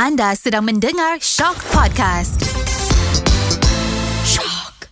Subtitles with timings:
[0.00, 2.40] Anda sedang mendengar Shock Podcast.
[4.24, 4.88] Shock.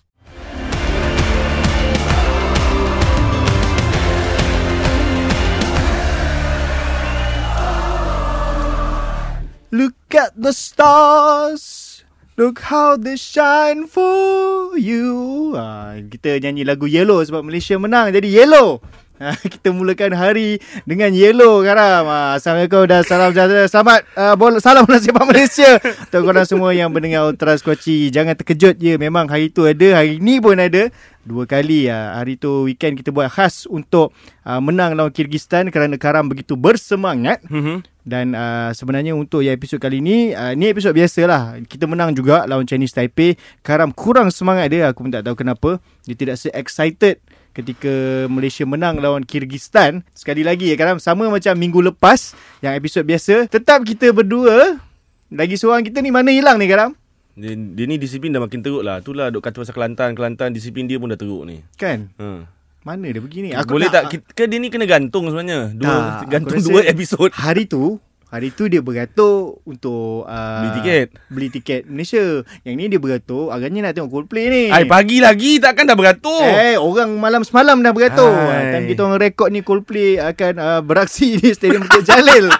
[9.73, 12.04] Look at the stars.
[12.36, 15.56] Look how they shine for you.
[15.56, 18.84] Ha, kita nyanyi lagu Yellow sebab Malaysia menang jadi Yellow.
[19.53, 22.07] Kita mulakan hari dengan Yellow Karam.
[22.07, 23.67] Ha, Assalamualaikum dan salam sejahtera.
[23.67, 25.82] Selamat uh, bol- salam bola sepak Malaysia.
[26.07, 28.14] Untuk korang semua yang mendengar Ultra Squatchy.
[28.14, 28.94] Jangan terkejut je.
[28.94, 30.03] Memang hari tu ada.
[30.03, 30.91] Hari ni pun ada.
[31.27, 32.14] Dua kali ya.
[32.14, 34.14] Hari tu weekend kita buat khas untuk
[34.46, 37.42] uh, menang lawan Kyrgyzstan kerana Karam begitu bersemangat.
[37.50, 37.98] Mm-hmm.
[38.08, 42.16] Dan uh, sebenarnya untuk yang episod kali ni uh, Ni episod biasa lah Kita menang
[42.16, 45.77] juga lawan Chinese Taipei Karam kurang semangat dia Aku pun tak tahu kenapa
[46.08, 47.20] Dia tidak se-excited
[47.58, 47.90] Ketika
[48.26, 53.34] Malaysia menang lawan Kyrgyzstan Sekali lagi ya Karam Sama macam minggu lepas Yang episod biasa
[53.48, 54.78] Tetap kita berdua
[55.26, 56.94] Lagi seorang kita ni mana hilang ni Karam?
[57.34, 58.98] Dia, dia ni disiplin dah makin teruk lah.
[58.98, 60.10] Itulah duk kata pasal Kelantan.
[60.12, 61.62] Kelantan disiplin dia pun dah teruk ni.
[61.74, 62.10] Kan?
[62.16, 62.50] Ha.
[62.83, 63.55] Mana dia begini?
[63.62, 64.11] Boleh tak?
[64.11, 65.70] ki- Ke dia ni kena gantung sebenarnya.
[65.70, 65.86] Dua,
[66.18, 67.30] Tak, gantung aku dua episod.
[67.30, 71.06] Hari tu Hari tu dia beratur untuk uh, Beli tiket.
[71.32, 72.44] Beli tiket Malaysia.
[72.60, 74.64] Yang ni dia beratur agaknya nak tengok Coldplay ni.
[74.68, 76.44] Ai, pagi lagi takkan dah beratur.
[76.44, 78.28] Eh, orang malam semalam dah beratur.
[78.28, 78.76] Hai.
[78.76, 82.52] Time kita orang rekod ni Coldplay akan uh, beraksi di Stadium Bukit Jalil.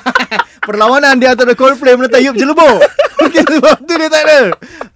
[0.68, 2.78] Perlawanan di antara Coldplay menentang Yub Jelebur.
[3.22, 4.40] Mungkin sebab tu dia tak ada.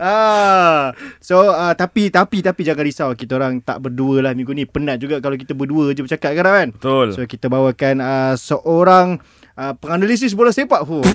[0.03, 0.83] Ah.
[1.23, 3.11] So, uh, tapi, tapi, tapi jangan risau.
[3.15, 4.67] Kita orang tak berdua lah minggu ni.
[4.67, 6.69] Penat juga kalau kita berdua je bercakap kan, kan?
[6.75, 7.15] Betul.
[7.15, 9.23] So, kita bawakan uh, seorang
[9.55, 10.83] uh, penganalisis bola sepak.
[10.83, 11.03] Huh.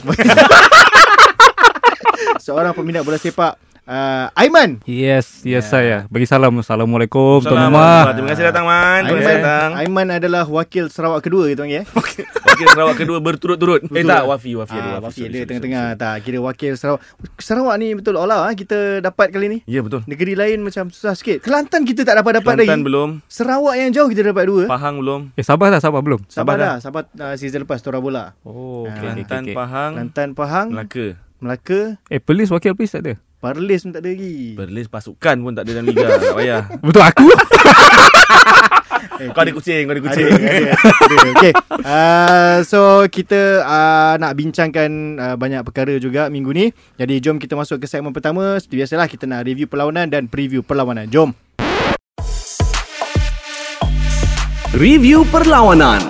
[2.45, 3.59] seorang peminat bola sepak.
[3.91, 4.79] Uh, Aiman.
[4.87, 5.59] Yes, Ya.
[5.59, 6.07] yes saya.
[6.07, 6.55] Bagi salam.
[6.55, 8.15] Assalamualaikum tuan rumah.
[8.15, 9.03] Terima kasih datang Man.
[9.03, 9.69] Terima kasih Aiman, datang.
[9.75, 11.85] Aiman adalah wakil Sarawak kedua kita panggil eh.
[11.91, 13.83] Wakil Sarawak kedua berturut-turut.
[13.91, 14.55] Eh tak, Wafi.
[14.55, 14.87] Wafi ada.
[14.87, 16.99] Ah, Wafi, Wafi ada tengah-tengah sorry, tak kira wakil Sarawak.
[17.35, 19.57] Sarawak ni betul all out ah kita dapat kali ni.
[19.67, 20.07] Ya, betul.
[20.07, 21.43] Negeri lain macam susah sikit.
[21.43, 22.71] Kelantan kita tak dapat dapat lagi.
[22.71, 23.09] Kelantan belum.
[23.27, 24.63] Sarawak yang jauh kita dapat dua.
[24.71, 25.35] Pahang belum.
[25.35, 26.23] Eh Sabah dah, Sabah belum?
[26.31, 28.39] Sabah Sabah dah, Sabah uh, season lepas Tora Bola.
[28.47, 31.19] Oh, Ah, Kelantan, Pahang, Kelantan, Pahang, Melaka.
[31.43, 33.13] Melaka, Eh, polis wakil polis tak ada.
[33.41, 34.53] Parlis pun tak ada lagi.
[34.53, 36.13] Berlis pasukan pun tak ada dalam liga.
[36.13, 36.61] Tak payah.
[36.85, 37.27] Betul aku.
[39.17, 40.29] Eh, Kau ada kucing, kau ada ada, kucing.
[40.29, 41.29] ada, ada.
[41.41, 41.53] Okay.
[41.81, 46.69] Uh, so kita uh, nak bincangkan uh, banyak perkara juga minggu ni.
[47.01, 48.61] Jadi jom kita masuk ke segmen pertama.
[48.61, 51.09] Seperti biasalah kita nak review perlawanan dan preview perlawanan.
[51.09, 51.33] Jom.
[54.77, 56.01] Review perlawanan.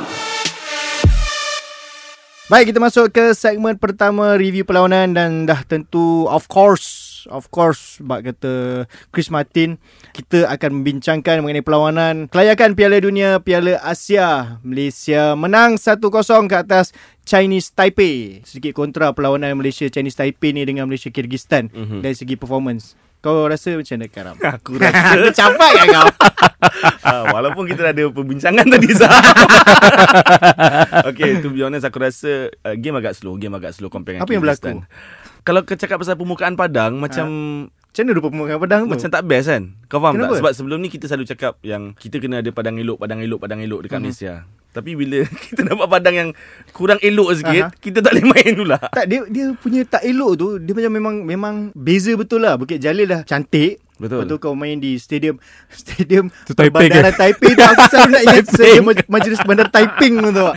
[2.52, 7.98] Baik, kita masuk ke segmen pertama review perlawanan dan dah tentu of course Of course
[7.98, 8.52] sebab kata
[9.10, 9.76] Chris Martin
[10.10, 15.98] Kita akan membincangkan mengenai perlawanan Kelayakan Piala Dunia Piala Asia Malaysia menang 1-0
[16.48, 22.00] ke atas Chinese Taipei Sedikit kontra perlawanan Malaysia Chinese Taipei ni dengan Malaysia Kyrgyzstan Mhm.
[22.00, 24.36] Dari segi performance Kau rasa macam mana Karam?
[24.58, 26.08] Aku rasa Aku capai kan kau?
[27.02, 29.10] Ah, walaupun kita ada perbincangan tadi Zah.
[31.10, 34.30] okay, to be honest aku rasa uh, game agak slow, game agak slow compare Apa
[34.30, 34.86] yang berlaku?
[35.42, 37.28] Kalau kau cakap pasal permukaan padang macam
[37.68, 38.90] Macam mana rupa pemukaan pedang tu?
[38.90, 39.64] macam tak best kan?
[39.86, 40.30] Kau faham Kenapa?
[40.30, 40.40] tak?
[40.40, 43.60] Sebab sebelum ni kita selalu cakap yang kita kena ada padang elok, padang elok, padang
[43.60, 44.06] elok dekat Mhm.
[44.06, 44.34] Malaysia.
[44.72, 46.30] Tapi bila kita dapat padang yang
[46.72, 47.76] kurang elok sikit, Aha.
[47.76, 48.80] kita tak boleh main pula.
[48.80, 52.80] Tak dia dia punya tak elok tu dia macam memang memang beza betul lah Bukit
[52.80, 54.26] Jalil dah cantik Betul.
[54.26, 55.38] Lepas tu kau main di stadium
[55.70, 56.98] stadium Tu Taipei ke?
[56.98, 60.42] Perbandaran Taipei tu aku selalu nak ingat stadium maj- majlis bandar Taiping tu.
[60.42, 60.54] Uh,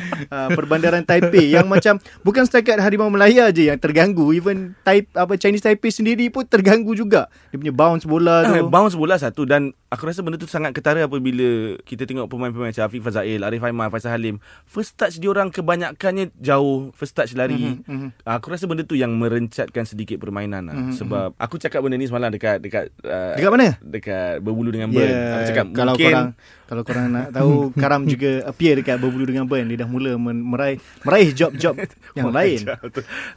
[0.57, 5.61] perbandaran Taipei yang macam bukan setakat Harimau Melaya je yang terganggu even Taip apa Chinese
[5.61, 7.29] Taipei sendiri pun terganggu juga.
[7.53, 8.57] Dia punya bounce bola tu.
[8.57, 12.75] Ah, bounce bola satu dan aku rasa benda tu sangat ketara apabila kita tengok pemain-pemain
[12.75, 14.43] macam Afiq Fazail, Arif Aiman, Faisal Halim.
[14.67, 17.79] First touch diorang kebanyakannya jauh, first touch lari.
[17.79, 18.09] Mhm, mhm.
[18.27, 20.75] Uh, aku rasa benda tu yang merencatkan sedikit permainan lah.
[20.75, 23.69] Mhm, Sebab aku cakap benda ni semalam dekat dekat uh, Dekat mana?
[23.79, 25.07] dekat berbulu dengan burn.
[25.07, 26.29] Ya, Aku cakap kalau mungkin korang
[26.65, 27.53] kalau korang nak tahu
[27.83, 31.79] Karam juga appear dekat berbulu dengan burn dia dah mula meraih meraih job-job
[32.19, 32.67] yang lain.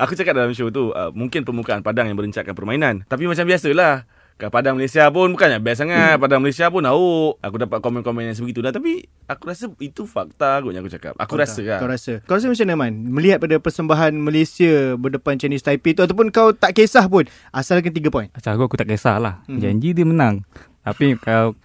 [0.02, 3.06] Aku cakap dalam show tu uh, mungkin permukaan padang yang merencatkan permainan.
[3.06, 4.17] Tapi macam biasalah.
[4.38, 6.22] Kat Padang Malaysia pun bukannya best sangat.
[6.22, 7.34] Padang Malaysia pun tahu.
[7.42, 8.70] Aku dapat komen-komen yang sebegitu dah.
[8.70, 11.18] Tapi aku rasa itu fakta agaknya aku cakap.
[11.18, 11.82] Aku Kau rasa lah.
[11.82, 16.06] Kau rasa Kau rasa macam mana Man Melihat pada persembahan Malaysia Berdepan Chinese Taipei tu
[16.06, 19.42] Ataupun kau tak kisah pun Asalkan 3 poin Macam aku, aku tak kisahlah.
[19.50, 19.58] Mhm.
[19.58, 20.46] Janji dia menang.
[20.86, 21.58] Tapi kalau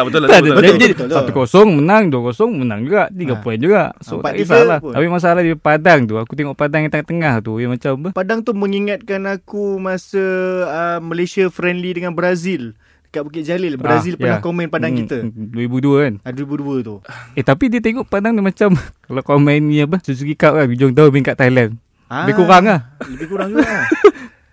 [0.00, 0.28] tak betul lah.
[0.28, 0.50] tak betul.
[0.50, 0.56] ada.
[0.56, 1.08] betul, betul, betul.
[1.14, 3.40] satu kosong menang, dua kosong menang juga, tiga Ha.
[3.40, 3.82] poin juga.
[3.98, 4.78] So Empat tak kisahlah.
[4.80, 8.08] Tapi masalah di Padang tu, aku tengok Padang yang tengah-tengah tu yang macam apa?
[8.14, 10.24] Padang tu mengingatkan aku Masa
[10.64, 12.72] uh, Malaysia friendly dengan Brazil
[13.04, 14.42] Dekat Bukit Jalil Brazil Ah, pernah ya.
[14.42, 16.12] komen Padang Hmm, kita hmm, 2002 kan.
[16.22, 16.94] Ah, 2002 tu
[17.34, 18.70] Eh tapi dia tengok Padang dia macam
[19.04, 21.74] kalau kau main ni apa Suzuki Cup kan Hujung tahun main kat Thailand.
[22.06, 23.66] Ah, Lebih kurang lah Lebih kurang juga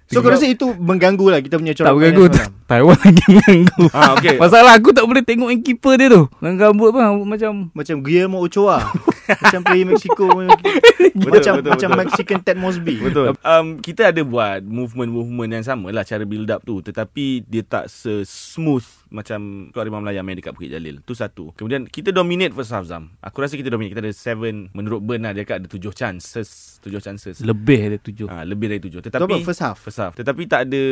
[0.07, 2.55] So kau rasa itu mengganggu lah Kita punya Tak corak mengganggu pandang semalam?
[2.71, 4.35] Taiwan lagi mengganggu Ah, okey.
[4.39, 7.95] Masalah aku tak boleh tengok yang keeper dia tu Dengan rambut pun rambut macam Macam
[7.99, 8.79] Guillermo Ochoa
[9.43, 11.99] Macam player Mexico Betul, Macam betul, macam betul.
[12.07, 13.35] Mexican Ted Mosby Betul.
[13.43, 16.79] Um, kita ada buat movement-movement yang sama lah cara build up tu.
[16.79, 21.01] Tetapi dia tak se-smooth macam Keluar Rimau Melayu Amerika Bukit Jalil.
[21.03, 21.51] Tu satu.
[21.55, 23.13] Kemudian kita dominate first half Zam.
[23.23, 23.95] Aku rasa kita dominate.
[23.95, 24.71] Kita ada 7.
[24.75, 26.79] Menurut Burn lah dia kat ada 7 chances.
[26.83, 27.39] 7 chances.
[27.41, 28.99] Lebih ada tujuh Ha, lebih dari 7.
[28.99, 30.13] Tu Tetapi apa first half first half.
[30.15, 30.83] Tetapi tak ada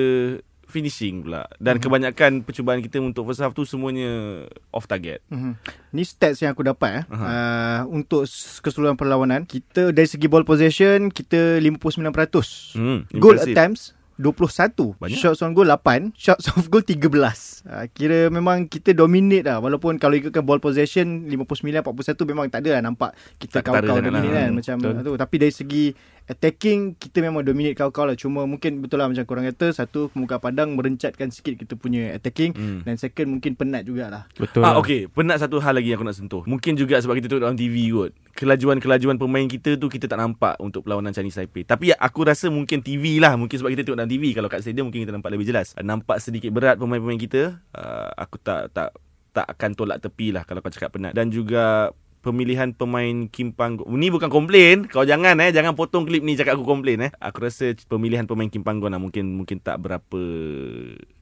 [0.66, 1.46] finishing pula.
[1.62, 1.84] Dan mm-hmm.
[1.86, 5.22] kebanyakan percubaan kita untuk first half tu semuanya off target.
[5.30, 5.54] Mhm.
[5.94, 7.14] Ni stats yang aku dapat eh.
[7.14, 7.26] Aha.
[7.26, 8.26] Uh, untuk
[8.66, 12.76] keseluruhan perlawanan, kita dari segi ball possession kita 59%.
[12.76, 15.20] Hmm, Goal attempts 21 Banyak.
[15.20, 19.96] Shots on goal 8 Shots off goal 13 uh, Kira memang kita dominate lah Walaupun
[19.96, 21.84] kalau ikutkan ball possession 59-41
[22.24, 24.42] memang tak ada lah nampak Kita sangat dominate lah.
[24.42, 25.04] kan Macam betul.
[25.04, 25.86] tu Tapi dari segi
[26.26, 30.38] attacking Kita memang dominate kau-kau lah Cuma mungkin betul lah macam korang kata Satu pemuka
[30.38, 32.82] padang merencatkan sikit kita punya attacking Hmm.
[32.82, 34.80] Dan second mungkin penat jugalah Betul Ah lah.
[34.80, 36.42] okey, penat satu hal lagi yang aku nak sentuh.
[36.46, 38.12] Mungkin juga sebab kita tengok dalam TV kot.
[38.32, 41.64] Kelajuan-kelajuan pemain kita tu kita tak nampak untuk perlawanan Chinese Taipei.
[41.64, 44.32] Tapi aku rasa mungkin TV lah, mungkin sebab kita tengok dalam TV.
[44.32, 45.74] Kalau kat stadium mungkin kita nampak lebih jelas.
[45.76, 47.60] Nampak sedikit berat pemain-pemain kita.
[47.72, 48.96] Uh, aku tak tak
[49.32, 51.12] tak akan tolak tepi lah kalau kau cakap penat.
[51.12, 51.92] Dan juga
[52.26, 53.86] pemilihan pemain Kim Panggon.
[53.94, 54.90] Ni bukan komplain.
[54.90, 57.12] Kau jangan eh, jangan potong klip ni cakap aku komplain eh.
[57.22, 60.22] Aku rasa pemilihan pemain Kim Panggon lah mungkin mungkin tak berapa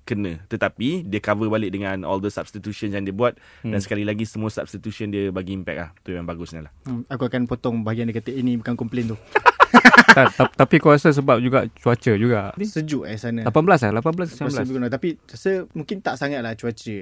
[0.07, 0.39] kena.
[0.47, 3.35] Tetapi dia cover balik dengan all the substitution yang dia buat
[3.67, 3.75] hmm.
[3.75, 5.89] dan sekali lagi semua substitution dia bagi impact lah.
[6.07, 6.71] Tu yang bagusnya lah.
[6.87, 9.17] hmm, Aku akan potong bahagian dia kata Ini bukan komplain tu
[10.13, 13.53] tak, ta- Tapi aku rasa sebab juga cuaca juga Sejuk eh sana 18
[13.89, 14.91] lah 18 Aku rasa 19 lebih kurang.
[14.91, 16.97] Tapi rasa mungkin tak sangat lah cuaca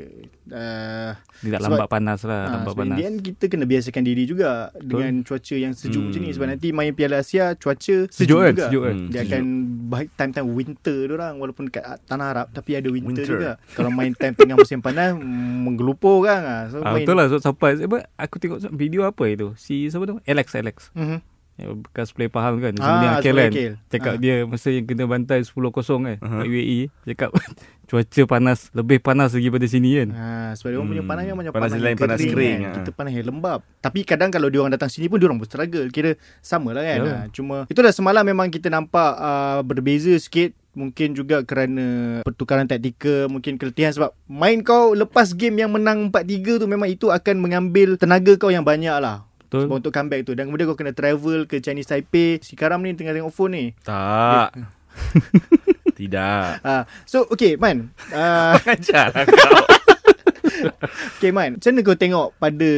[0.50, 4.24] uh, Dia tak Sebab- lambat panas lah Ha, Lambat panas end kita kena biasakan diri
[4.24, 6.10] juga dengan cuaca yang sejuk Hmm.
[6.10, 8.66] macam ni sebab nanti main Piala Asia cuaca sejuk, Sejuk kan juga.
[8.66, 9.08] Sejuk kan Hmm.
[9.08, 9.30] Dia Sejuk.
[9.30, 9.44] akan
[9.88, 13.26] baik time-time winter orang walaupun kat tanah Arab tapi ada winter, Winter.
[13.28, 13.52] juga.
[13.72, 15.14] Kalau main time tengah musim panas
[15.66, 16.42] menggelupur kan.
[16.42, 16.64] ah.
[16.68, 17.76] So Ah, main betul lah so, sampai
[18.16, 21.20] aku tengok video apa itu si siapa tu Alex Alex Mhm.
[21.64, 23.74] Bekas player Pahang kan Ah, sebelum Akil kan Akil.
[23.88, 24.18] cakap Ah.
[24.18, 25.70] dia masa yang kena bantai 10-0
[26.02, 26.38] kan Aha.
[26.38, 27.30] kat UAE cakap
[27.84, 31.12] cuaca panas lebih panas lagi pada sini kan Ha, sebab dia orang punya Hmm.
[31.12, 32.64] panas yang macam Panas panas, lain, yang panas kering, kan.
[32.64, 32.76] ah.
[32.78, 33.60] Kita panas yang lembab.
[33.78, 35.88] Tapi kadang kalau dia orang datang sini pun dia orang berstruggle.
[35.90, 36.98] Kira sama lah kan.
[36.98, 37.12] Ya.
[37.14, 41.84] Ha, cuma itulah semalam memang kita nampak uh, berbeza sikit Mungkin juga kerana
[42.24, 46.24] pertukaran taktikal Mungkin keletihan sebab Main kau lepas game yang menang 4-3
[46.56, 49.68] tu Memang itu akan mengambil tenaga kau yang banyak lah betul.
[49.68, 50.32] Sebab untuk comeback tu.
[50.32, 52.40] Dan kemudian kau kena travel ke Chinese Taipei.
[52.40, 53.66] Si Karam ni tengah tengok phone ni.
[53.84, 54.56] Tak.
[56.00, 56.64] Tidak.
[56.64, 57.92] uh, So okay Man.
[58.16, 59.60] Uh, Ajar lah kau.
[61.18, 62.70] Okay Man Macam mana kau tengok Pada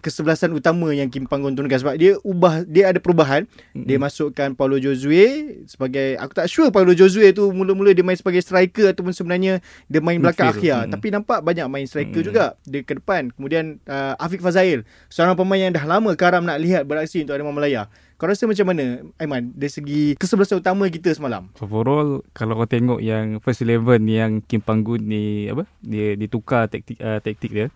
[0.00, 3.84] Kesebelasan utama Yang Kim Panggon turunkan Sebab dia ubah Dia ada perubahan mm-hmm.
[3.84, 5.24] Dia masukkan Paulo Josue
[5.64, 10.00] Sebagai Aku tak sure Paulo Josue tu Mula-mula dia main sebagai striker Ataupun sebenarnya Dia
[10.00, 10.60] main belakang Midfield.
[10.60, 10.92] akhir Mm-mm.
[10.94, 12.26] Tapi nampak banyak main striker Mm.
[12.26, 16.58] juga Dia ke depan Kemudian uh, Afiq Fazail Seorang pemain yang dah lama Karam nak
[16.58, 17.88] lihat beraksi Untuk Harimau Melaya
[18.24, 23.04] Kau rasa macam mana Aiman Dari segi Kesebelasan utama kita semalam Overall kalau kau tengok
[23.04, 27.68] yang first eleven yang Kim Panggun ni apa dia ditukar taktik uh, taktik dia.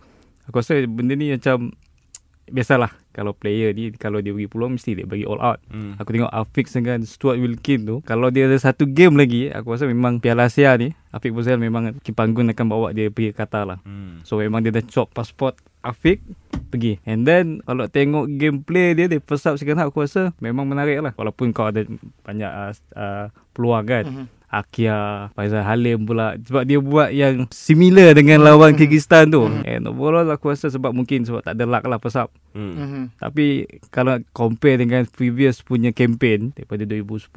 [0.49, 1.69] Aku rasa benda ni macam
[2.55, 5.61] biasalah kalau player ni kalau dia bagi peluang mesti dia bagi all out.
[5.69, 5.93] Hmm.
[6.01, 9.85] Aku tengok Afiq dengan Stuart Wilkin tu kalau dia ada satu game lagi aku rasa
[9.85, 13.69] memang Piala Asia ni Afiq Bozal memang Kim Panggun akan bawa dia pergi ke Qatar
[13.69, 13.79] lah.
[13.85, 14.25] Hmm.
[14.25, 16.19] So memang dia dah chop pasport Afiq
[16.69, 17.01] pergi.
[17.07, 20.99] And then kalau tengok gameplay dia dia first half second half aku rasa memang menarik
[21.01, 21.13] lah.
[21.15, 21.81] Walaupun kau ada
[22.23, 24.05] banyak uh, uh, peluang kan.
[24.05, 24.25] Mhm.
[24.49, 29.45] Akia, Faizal Halim pula sebab dia buat yang similar dengan lawan Kyrgyzstan tu.
[29.45, 32.33] And overall aku rasa sebab mungkin sebab tak ada luck lah first half.
[32.57, 32.73] Hmm.
[32.73, 33.03] mm-hmm.
[33.21, 37.29] Tapi kalau compare dengan previous punya campaign daripada 2010,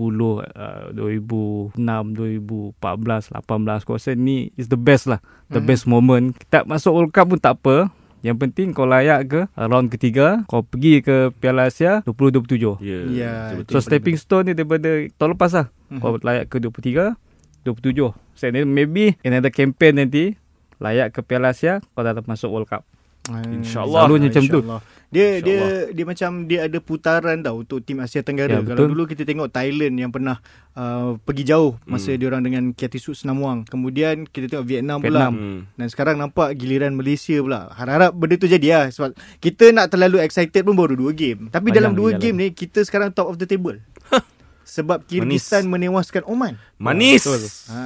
[0.57, 1.77] uh, 2006,
[2.17, 5.21] 2014, 18 aku rasa ni is the best lah.
[5.53, 5.69] The Mhm.
[5.69, 6.33] best moment.
[6.49, 7.93] Tak masuk World Cup pun tak apa.
[8.23, 12.79] Yang penting kau layak ke round ketiga, kau pergi ke Piala Asia 2027.
[12.79, 12.99] Ya.
[13.11, 13.75] Ya, betul-betul.
[13.75, 15.67] So stepping stone ni daripada tahun lepas lah.
[15.91, 15.99] Mhm.
[15.99, 17.19] Kau layak ke 23,
[17.67, 18.15] 27.
[18.39, 20.39] So then maybe another campaign nanti
[20.79, 22.87] layak ke Piala Asia, kau dah masuk World Cup.
[23.31, 24.03] InsyaAllah.
[24.03, 24.61] Selalunya macam tu.
[24.63, 24.81] InsyaAllah.
[25.13, 25.61] Dia dia
[25.93, 28.59] dia macam dia ada putaran tau untuk tim Asia Tenggara.
[28.59, 30.41] Ya, Kalau dulu kita tengok Thailand yang pernah
[30.73, 32.19] uh, pergi jauh masa Hmm.
[32.19, 33.69] dia orang dengan Kiatisut Senamuang.
[33.69, 35.29] Kemudian kita tengok Vietnam, pula.
[35.29, 35.35] Vietnam.
[35.37, 35.61] Hmm.
[35.77, 37.69] Dan sekarang nampak giliran Malaysia pula.
[37.77, 38.85] Harap-harap benda tu jadi lah.
[38.89, 41.53] Sebab kita nak terlalu excited pun baru dua game.
[41.53, 42.23] Tapi Panjang dalam dua jalan.
[42.25, 43.77] game ni, kita sekarang top of the table.
[44.73, 46.57] sebab Kyrgyzstan menewaskan Oman.
[46.81, 47.23] Manis.
[47.23, 47.45] Betul.
[47.71, 47.79] Ha,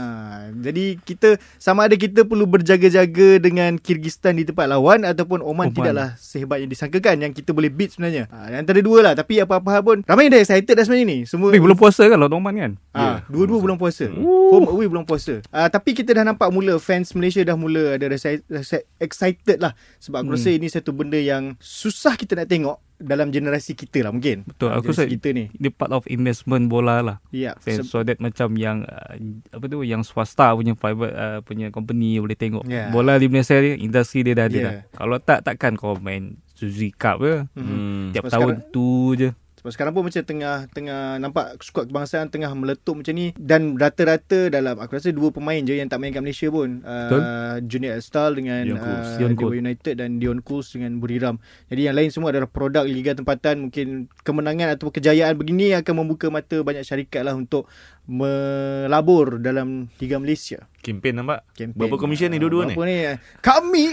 [0.56, 5.74] jadi kita sama ada kita perlu berjaga-jaga dengan Kyrgyzstan di tempat lawan ataupun Oman, Oman.
[5.74, 8.30] tidaklah sehebat yang disangkakan yang kita boleh beat sebenarnya.
[8.30, 11.18] Ha, antara dua lah tapi apa-apa hal pun ramai yang dah excited dah sebenarnya ni.
[11.26, 12.72] Semua Tapi belum puasa kan lawan Oman kan?
[12.94, 14.06] Ah, dua-dua bulan puasa.
[14.14, 15.42] Home away bulan puasa.
[15.50, 19.74] Ah, tapi kita dah nampak mula fans Malaysia dah mula ada rasa, rasa excited lah
[19.98, 20.36] sebab aku Hmm.
[20.38, 24.44] rasa ini satu benda yang susah kita nak tengok dalam generasi kita lah mungkin.
[24.44, 24.72] Betul.
[24.72, 25.52] Aku rasa kita ni.
[25.52, 27.16] dia part of investment bola lah.
[27.28, 27.52] Ya.
[27.56, 29.14] Fans Se- so that macam yang uh,
[29.52, 32.64] apa tu yang swasta punya private uh, punya company boleh tengok.
[32.64, 32.88] Yeah.
[32.88, 34.64] Bola di Malaysia ni industri dia dah ada Yeah.
[34.66, 34.74] dah.
[34.96, 37.44] Kalau tak takkan kau main Suzuki Cup ke.
[37.52, 38.10] Hmm.
[38.10, 39.28] Tiap Sebab tahun sekarang- tu je.
[39.66, 44.46] Sebab sekarang pun macam tengah tengah nampak skuad kebangsaan tengah meletup macam ni dan rata-rata
[44.46, 46.86] dalam aku rasa dua pemain je yang tak main kat Malaysia pun.
[46.86, 49.02] Uh, Junior Estal dengan Dion Kools.
[49.10, 49.58] uh, Dion Dewa Kools.
[49.58, 51.42] United dan Dion Kools dengan Buriram.
[51.66, 56.30] Jadi yang lain semua adalah produk liga tempatan mungkin kemenangan atau kejayaan begini akan membuka
[56.30, 57.66] mata banyak syarikat lah untuk
[58.06, 60.62] melabur dalam Liga Malaysia.
[60.78, 61.42] Kempen nampak?
[61.58, 61.74] Kempen.
[61.74, 62.78] Berapa komisen ni dua-dua ni?
[62.78, 62.96] Berapa ni?
[63.42, 63.84] Kami.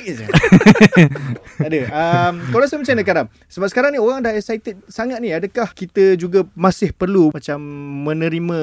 [1.65, 1.79] Ada.
[1.89, 3.27] Um, kau rasa macam mana Karam?
[3.49, 5.33] Sebab sekarang ni orang dah excited sangat ni.
[5.33, 7.57] Adakah kita juga masih perlu macam
[8.05, 8.59] menerima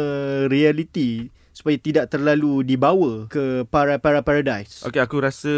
[0.46, 4.86] reality supaya tidak terlalu dibawa ke para-para paradise?
[4.86, 5.52] Okay, aku rasa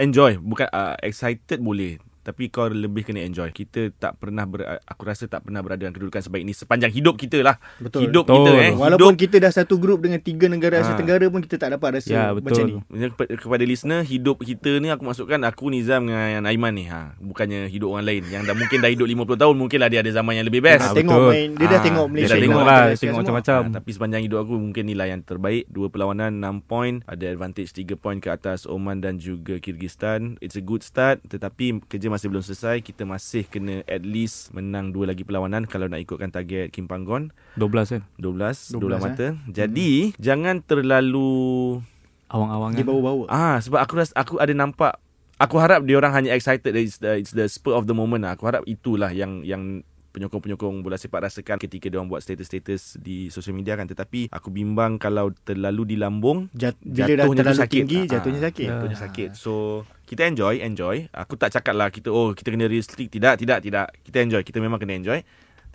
[0.00, 0.40] enjoy.
[0.40, 2.00] Bukan uh, excited boleh.
[2.24, 3.48] Tapi kau lebih kena enjoy.
[3.50, 7.14] Kita tak pernah ber, aku rasa tak pernah berada dalam kedudukan sebaik ini sepanjang hidup
[7.14, 7.60] kita lah.
[7.76, 8.08] Betul.
[8.08, 8.36] Hidup Betul.
[8.40, 8.72] kita eh.
[8.72, 10.96] Walaupun hidup kita dah satu grup dengan tiga negara Asia Ah.
[10.96, 12.64] Tenggara pun kita tak dapat rasa Ya, macam betul.
[12.64, 12.72] ni.
[12.80, 17.12] Maksudnya kepa- kepada listener hidup kita ni aku masukkan aku Nizam dengan Aiman ni ha
[17.18, 20.32] bukannya hidup orang lain yang dah mungkin dah hidup 50 tahun mungkinlah dia ada zaman
[20.34, 20.80] yang lebih best.
[20.82, 21.30] Ah, tengok betul.
[21.30, 22.30] main, dia dah Ah, tengok dia Malaysia.
[22.30, 23.18] dah tengok lah, tengok semua.
[23.20, 23.60] macam-macam.
[23.60, 25.64] Ha, tapi sepanjang hidup aku mungkin inilah yang terbaik.
[25.66, 30.38] Dua perlawanan 6 point, ada advantage 3 point ke atas Oman dan juga Kyrgyzstan.
[30.38, 32.78] It's a good start tetapi kerja masih belum selesai.
[32.80, 37.34] Kita masih kena at least menang dua lagi perlawanan kalau nak ikutkan target Kim Panggon
[37.58, 38.02] 12 kan.
[38.16, 39.00] 12 12, 12 eh.
[39.02, 39.26] mata.
[39.50, 41.82] Jadi jangan terlalu
[42.30, 42.80] Awang-awang kan.
[42.80, 43.24] Dibawa-bawa.
[43.26, 44.96] Ah sebab aku rasa aku ada nampak
[45.36, 48.38] aku harap dia orang hanya excited it's the, it's the spur of the moment lah.
[48.38, 49.82] Aku harap itulah yang yang
[50.14, 54.46] penyokong-penyokong bola sepak rasakan ketika dia orang buat status-status di social media kan tetapi aku
[54.46, 57.74] bimbang kalau terlalu dilambung Jat, bila dah jatuhnya tu terlalu sakit.
[57.82, 58.68] tinggi, Ah, jatuhnya sakit.
[58.70, 63.08] jatuhnya sakit so kita enjoy enjoy aku tak cakap lah kita oh kita kena realistic
[63.08, 65.20] tidak tidak tidak kita enjoy kita memang kena enjoy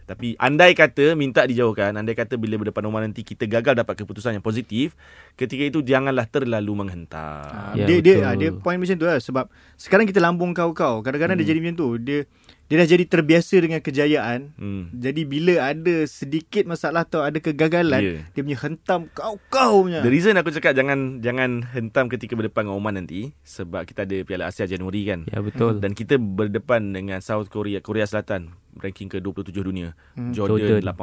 [0.05, 4.33] tapi andai kata minta dijauhkan andai kata bila berdepan Oman nanti kita gagal dapat keputusan
[4.33, 4.97] yang positif
[5.35, 8.25] ketika itu janganlah terlalu menghentak Ah, Ya, dia dia betul.
[8.25, 9.45] ah, dia point macam tu lah sebab
[9.75, 11.05] sekarang kita lambung kau-kau.
[11.05, 11.45] Kadang-kadang Hmm.
[11.45, 11.89] dia jadi macam tu.
[12.01, 12.25] Dia
[12.69, 14.53] dia dah jadi terbiasa dengan kejayaan.
[14.53, 14.93] hmm.
[14.93, 18.13] Jadi bila ada sedikit masalah atau ada kegagalan, Ya.
[18.29, 20.05] dia punya hentam kau-kau punya.
[20.05, 24.21] The reason aku cakap jangan jangan hentam ketika berdepan dengan Oman nanti sebab kita ada
[24.21, 25.25] Piala Asia Januari kan.
[25.25, 25.81] Ya betul.
[25.81, 29.97] Dan kita berdepan dengan South Korea Korea Selatan ranking ke-27 dunia.
[30.13, 30.29] Hmm.
[30.29, 30.93] Jordan, Jordan.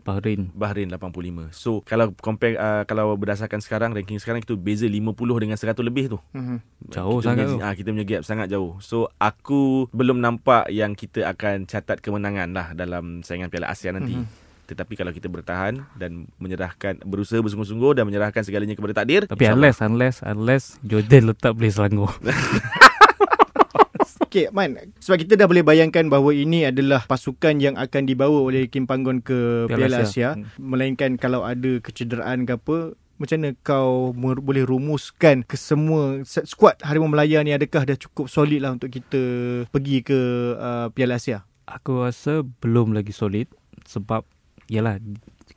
[0.00, 0.06] 84.
[0.08, 0.40] Bahrain.
[0.56, 1.52] Bahrain 85.
[1.52, 5.12] So kalau compare uh, kalau berdasarkan sekarang ranking sekarang itu beza 50
[5.42, 6.18] dengan 100 lebih tu.
[6.32, 6.56] Mhm.
[6.88, 7.66] Jauh kita sangat punya, tu.
[7.66, 8.72] ah, kita punya gap sangat jauh.
[8.80, 14.16] So aku belum nampak yang kita akan catat kemenangan lah dalam saingan Piala Asia nanti.
[14.16, 14.48] Mhm.
[14.70, 19.82] Tetapi kalau kita bertahan dan menyerahkan berusaha bersungguh-sungguh dan menyerahkan segalanya kepada takdir, Tapi unless
[19.82, 22.14] unless unless Jordan letak boleh Selangor.
[24.30, 24.94] Okay, Man.
[25.02, 29.18] Sebab kita dah boleh bayangkan bahawa ini adalah pasukan yang akan dibawa oleh Kim Panggon
[29.18, 30.06] ke Piala Piala, Asia.
[30.06, 30.28] Asia.
[30.38, 30.46] Hmm.
[30.70, 36.78] Melainkan kalau ada kecederaan ke apa, macam mana kau boleh rumuskan ke semua set squad
[36.86, 39.20] Harimau Melaya ni adakah dah cukup solid lah untuk kita
[39.66, 40.18] pergi ke
[40.54, 41.42] uh, Piala Asia?
[41.66, 43.50] Aku rasa belum lagi solid
[43.82, 44.22] sebab
[44.70, 45.02] yalah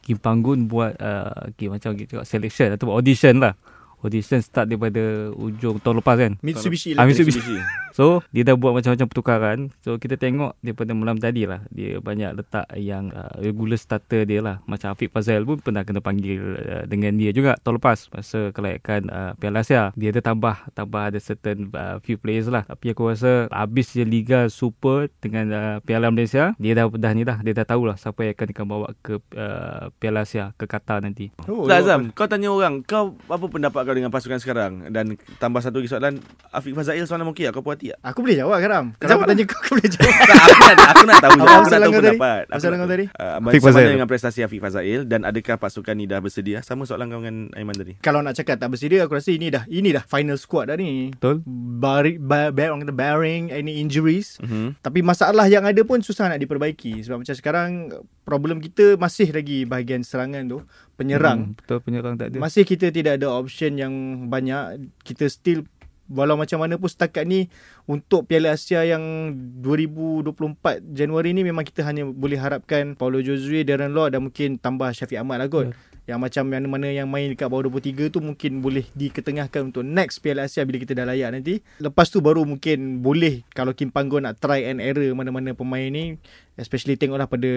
[0.02, 3.54] Kim Panggun buat uh, okay, macam kita cakap selection atau audition lah.
[4.02, 6.34] Audition start daripada ujung tahun lepas kan.
[6.42, 7.30] Mitsubishi Ah, Electric.
[7.38, 7.83] Mitsubishi.
[7.94, 9.60] So dia dah buat macam-macam pertukaran.
[9.86, 11.62] So kita tengok daripada malam tadi lah.
[11.70, 14.58] Dia banyak letak yang uh, regular starter dia lah.
[14.66, 19.14] Macam Afiq Fazal pun pernah kena panggil uh, dengan dia juga Tahun lepas masa kelayakan
[19.14, 19.94] uh, Piala Asia.
[19.94, 22.66] Dia ada tambah tambah ada certain uh, few players lah.
[22.66, 27.22] Tapi aku rasa habis je Liga Super dengan uh, Piala Malaysia Dia dah dah ni
[27.22, 27.46] dah.
[27.46, 31.30] Dia dah tahulah siapa yang akan akan bawa ke uh, Piala Asia ke Qatar nanti.
[31.46, 34.90] Oh, Tak Azam, kau tanya orang, kau apa pendapat kau dengan pasukan sekarang?
[34.90, 36.18] Dan tambah satu lagi soalan,
[36.50, 37.54] Afiq Fazail soalan okey tak?
[37.54, 38.00] Kau puas tak?
[38.06, 38.86] Aku boleh jawab Karam.
[38.96, 40.14] Kalau Jawab aku tanya kau, kau boleh jawab.
[40.24, 41.32] Tak, aku nak, aku nak tahu.
[41.34, 42.00] Aku nak tahu tadi?
[42.00, 42.42] pendapat.
[42.46, 42.94] Apa soalan nak kau tahu.
[42.94, 43.06] tadi?
[43.10, 43.74] Uh, Fazail.
[43.76, 46.58] mana dengan prestasi Afiq Fazail dan adakah pasukan ni dah bersedia?
[46.62, 47.94] Sama soalan kau dengan Aiman tadi.
[48.00, 51.12] Kalau nak cakap tak bersedia, aku rasa ini dah ini dah final squad dah ni.
[51.12, 51.44] Betul?
[51.80, 54.40] Bari, ba, ba, orang kata bearing any injuries.
[54.40, 54.80] Mm-hmm.
[54.80, 57.70] Tapi masalah yang ada pun susah nak diperbaiki sebab macam sekarang
[58.24, 60.60] problem kita masih lagi bahagian serangan tu
[60.96, 61.52] penyerang.
[61.52, 63.94] hmm, Betul penyerang tak ada Masih kita tidak ada option yang
[64.28, 64.88] banyak.
[65.04, 65.68] Kita still
[66.12, 67.48] walau macam mana pun setakat ni
[67.88, 69.34] untuk Piala Asia yang
[69.64, 74.92] 2024 Januari ni memang kita hanya boleh harapkan Paulo Josue, Darren Law dan mungkin tambah
[74.92, 75.72] Syafiq Ahmad lah kot.
[76.04, 80.52] Yang macam mana-mana yang main dekat bawah 23 tu mungkin boleh diketengahkan untuk next Piala
[80.52, 81.64] Asia bila kita dah layak nanti.
[81.80, 86.20] Lepas tu baru mungkin boleh kalau Kim Panggo nak try and error mana-mana pemain ni
[86.56, 87.52] especially tengoklah pada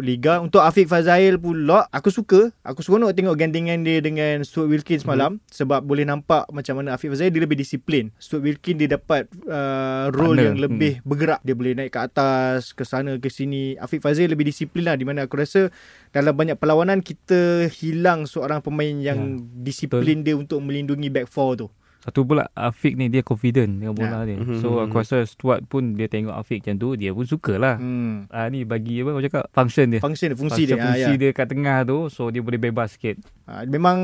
[0.00, 0.40] liga.
[0.42, 2.50] Untuk Afiq Fazail pula aku suka.
[2.64, 5.38] Aku seronok tengok gandingan dia dengan Stuart Wilkins malam.
[5.38, 5.46] Mm-hmm.
[5.48, 8.10] sebab boleh nampak macam mana Afiq Fazail dia lebih disiplin.
[8.16, 10.46] Stuart Wilkins dia dapat uh, role Partner.
[10.48, 11.04] yang lebih hmm.
[11.04, 11.40] bergerak.
[11.44, 13.76] Dia boleh naik ke atas ke sana ke sini.
[13.76, 15.68] Afiq Fazail lebih disiplin lah di mana aku rasa
[16.10, 21.58] dalam banyak perlawanan kita hilang seorang pemain yang Ya, disiplin dia untuk melindungi back four
[21.58, 21.66] tu
[21.98, 24.32] Satu pula Afiq ni dia confident dengan bola Ya.
[24.32, 24.36] dia.
[24.38, 27.76] Mhm, So mhm, aku rasa Stuart pun dia tengok Afiq macam tu dia pun sukalah.
[27.76, 28.30] hmm.
[28.30, 30.00] Ah ni bagi apa kau cakap function dia.
[30.00, 31.18] function dia fungsi dia, ah, fungsi ya.
[31.18, 33.18] dia kat tengah tu so dia boleh bebas sikit.
[33.44, 33.98] Ha, memang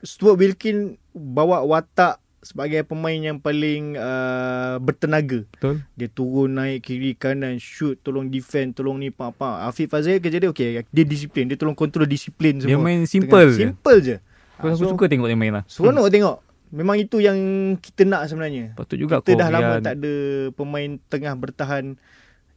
[0.00, 5.42] Stuart Wilkin bawa watak sebagai pemain yang paling uh, bertenaga.
[5.52, 5.82] Betul?
[5.94, 9.66] Dia turun naik kiri kanan shoot tolong defend tolong ni apa apa.
[9.66, 12.70] Afiq Fazil kerja dia okey dia disiplin dia tolong control disiplin semua.
[12.70, 13.66] Dia main simple je.
[13.66, 14.16] Simple je.
[14.58, 15.66] Aku, aku so, suka tengok dia main lah.
[15.66, 16.51] Seronok tengok.
[16.72, 17.36] Memang itu yang
[17.76, 18.72] kita nak sebenarnya.
[18.72, 19.84] Patut juga kita dah lama Korean.
[19.84, 20.14] tak ada
[20.56, 22.00] pemain tengah bertahan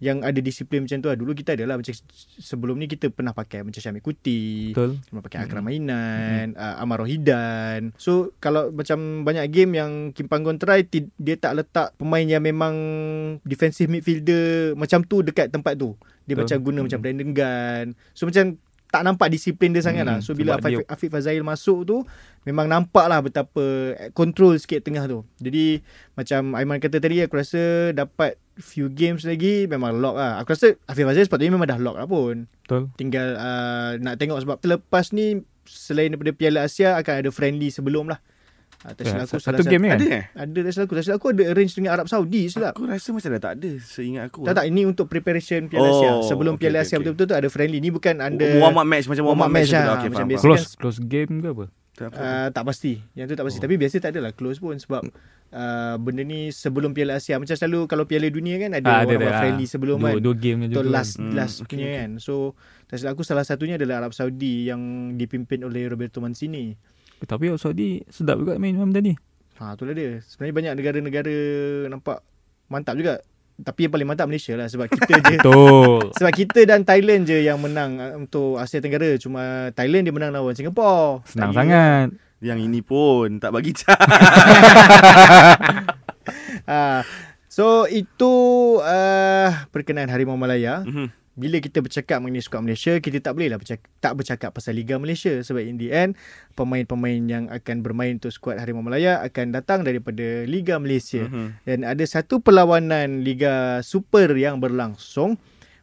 [0.03, 1.15] yang ada disiplin macam tu lah.
[1.15, 1.95] Dulu kita adalah macam
[2.35, 4.75] sebelum ni kita pernah pakai macam Syamil Kuti.
[4.75, 4.99] Betul.
[5.07, 7.95] Cuma pakai Akram Mainan, uh, Amar Rohidan.
[7.95, 12.75] So kalau macam banyak game yang Kim Panggon try dia tak letak pemain yang memang
[13.47, 15.95] defensive midfielder macam tu dekat tempat tu.
[16.27, 16.43] Dia Betul.
[16.43, 16.85] macam guna Mm.
[16.87, 17.85] macam Brandon Gunn.
[18.11, 18.45] So macam
[18.95, 20.17] tak nampak disiplin dia sangat lah.
[20.19, 21.97] Mm, So bila Afiq, Afiq Fazail masuk tu
[22.47, 25.27] memang nampak lah betapa control sikit tengah tu.
[25.43, 25.83] Jadi
[26.15, 30.39] macam Aiman kata tadi aku rasa dapat few games lagi memang lock lah.
[30.39, 32.87] Aku rasa Afiq Fazail sepatutnya memang dah lock lah pun Betul.
[32.95, 38.07] tinggal uh, nak tengok sebab terlepas ni selain daripada Piala Asia akan ada friendly sebelum
[38.07, 38.23] lah.
[38.85, 39.97] Uh, tak silap Ya, aku satu salah game ni kan?
[39.97, 40.23] Ada eh?
[40.37, 40.93] Ada tak silap aku.
[40.93, 42.71] Tak silap aku ada arrange dengan Arab Saudi silap.
[42.77, 44.39] Aku rasa macam dah tak ada seingat aku.
[44.45, 46.11] Tak tak ini untuk preparation Piala Oh, Asia.
[46.29, 47.01] Sebelum okay, Piala okay, Asia okay.
[47.01, 47.81] betul-betul tu ada friendly.
[47.81, 49.81] Ni bukan under warm up match macam warm up match, lah.
[49.81, 49.89] tu.
[49.89, 50.53] Okay, Macam faham, biasa faham.
[50.53, 51.65] Close close game ke apa?
[51.95, 52.93] Uh, tak pasti.
[53.17, 53.57] Yang tu tak pasti.
[53.57, 53.63] Oh.
[53.65, 55.01] Tapi biasa tak adalah close pun sebab
[55.55, 57.39] uh, benda ni sebelum Piala Asia.
[57.39, 59.39] Macam selalu kalau Piala Dunia kan ada Ah, orang ada, buat ah.
[59.41, 60.15] friendly sebelum dua, kan.
[60.19, 61.97] Dua game je Untuk last Hmm, last okay, punya okay.
[62.03, 62.09] kan.
[62.19, 62.53] So
[62.85, 64.81] tak silap aku salah satunya adalah Arab Saudi yang
[65.15, 66.75] dipimpin oleh Roberto Mancini.
[67.23, 69.15] Tapi Arab Saudi sedap juga main malam tadi.
[69.55, 70.19] Ha itulah dia.
[70.19, 71.35] Sebenarnya banyak negara-negara
[71.87, 72.19] nampak
[72.67, 73.23] mantap juga.
[73.55, 76.11] Tapi yang paling mantap Malaysia lah sebab kita je Betul.
[76.11, 79.15] sebab kita dan Thailand je yang menang uh, untuk Asia Tenggara.
[79.15, 81.23] Cuma Thailand dia menang lawan Singapore.
[81.23, 82.07] Senang Tak sangat.
[82.43, 83.95] Yang ini pun tak bagi cat.
[86.67, 87.07] Ha,
[87.55, 88.33] so itu
[88.83, 90.83] uh, perkenaan Harimau Malaya.
[90.83, 91.07] Mhm.
[91.35, 95.35] Bila kita bercakap mengenai skuad Malaysia, kita tak bolehlah bercakap, tak bercakap pasal Liga Malaysia
[95.43, 96.15] sebab in the end
[96.55, 101.27] pemain-pemain yang akan bermain untuk skuad Harimau Malaya akan datang daripada Liga Malaysia.
[101.27, 101.67] Mhm.
[101.67, 105.35] Dan ada satu perlawanan Liga Super yang berlangsung.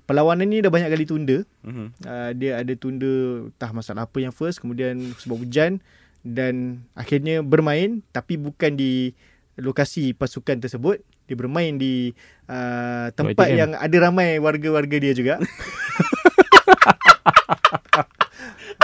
[0.09, 1.45] Perlawanan ni dah banyak kali tunda.
[1.69, 1.87] Mhm.
[2.01, 5.85] Uh, dia ada tunda entah masalah apa yang first, kemudian sebab hujan
[6.25, 9.13] dan akhirnya bermain tapi bukan di
[9.61, 11.05] lokasi pasukan tersebut.
[11.29, 12.17] Dia bermain di
[12.53, 13.57] uh, tempat YTM.
[13.57, 15.35] yang ada ramai warga-warga dia juga.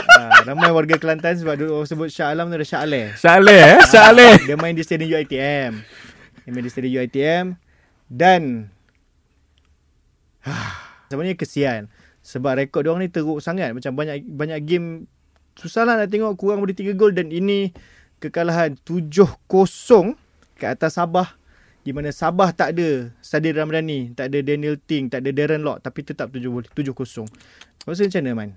[0.09, 3.13] uh, ramai warga Kelantan sebab dia orang sebut Shah Alam tu ada Shah Aleh.
[3.21, 3.81] Saleh eh?
[3.85, 4.41] Saleh.
[4.49, 5.85] Dia main di stadium UiTM.
[6.45, 7.45] Dia main di stadium UiTM
[8.09, 8.73] dan
[11.13, 11.93] sebenarnya kesian
[12.25, 15.09] sebab rekod dia orang ni teruk sangat macam banyak banyak game
[15.57, 17.73] susah lah nak tengok kurang daripada 3 gol dan ini
[18.23, 19.37] kekalahan 7-0
[20.57, 21.35] ke atas Sabah
[21.83, 25.81] di mana Sabah tak ada Sadir Ramdhani, tak ada Daniel Ting, tak ada Darren Lock
[25.81, 26.43] tapi tetap 7
[26.75, 27.27] 7-0.
[27.79, 28.51] Kau rasa macam mana Man?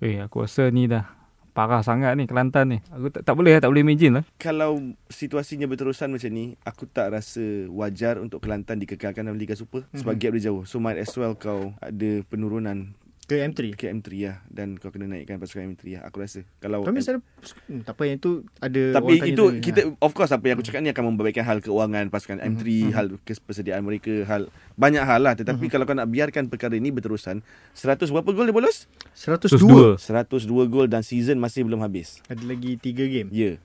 [0.00, 1.04] Eh aku rasa ni dah
[1.50, 2.78] parah sangat ni Kelantan ni.
[2.94, 4.24] Aku tak, tak boleh tak boleh imagine lah.
[4.38, 4.78] Kalau
[5.10, 10.14] situasinya berterusan macam ni, aku tak rasa wajar untuk Kelantan dikekalkan dalam Liga Super sebab
[10.14, 10.20] Mhm.
[10.22, 10.62] gap dia jauh.
[10.64, 12.94] So might as well kau ada penurunan
[13.30, 13.78] Ke M3.
[13.78, 16.02] ke M3 lah dan kau kena naikkan pasukan M3 lah.
[16.02, 16.42] Aku rasa.
[16.58, 17.22] Kalau Tapi misalnya
[17.70, 19.62] hmm, tak apa yang tu ada Tapi orang tanya itu tu.
[19.62, 22.90] kita of course apa yang aku cakap ni akan membaikkan hal keuangan pasukan M3, Mhm.
[22.90, 25.38] hal kesediaan mereka, hal banyak hal lah.
[25.38, 27.38] Tetapi kalau kau nak biarkan perkara ini berterusan,
[27.70, 28.90] 100 berapa gol dia bolos?
[29.14, 29.94] 102.
[29.94, 32.18] 102 gol dan season masih belum habis.
[32.26, 33.30] Ada lagi 3 game.
[33.30, 33.54] Ya.
[33.54, 33.56] Yeah.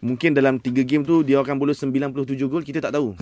[0.00, 2.14] Mungkin dalam 3 game tu dia akan bolos 97
[2.46, 3.18] gol, kita tak tahu.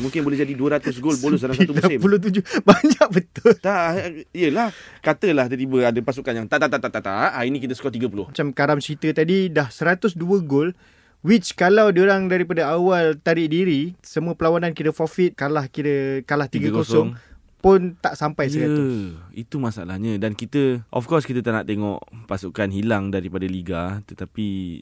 [0.00, 2.00] Mungkin boleh jadi 200 gol bolos dalam satu musim.
[2.00, 3.52] 97 banyak betul.
[3.60, 4.72] Tak, yelah.
[5.04, 7.92] Katalah tiba-tiba ada pasukan yang tak tak tak tak tak, tak hari ni kita skor
[7.92, 8.32] 30.
[8.32, 10.16] Macam Karam cerita tadi dah 102
[10.48, 10.72] gol
[11.20, 16.80] which kalau diorang daripada awal tarik diri semua perlawanan kira forfeit kalah kira kalah 3-0
[16.80, 17.29] 3-0.
[17.60, 19.36] Pun tak sampai Ya, 100.
[19.36, 24.80] itu masalahnya dan kita of course kita tak nak tengok pasukan hilang daripada liga tetapi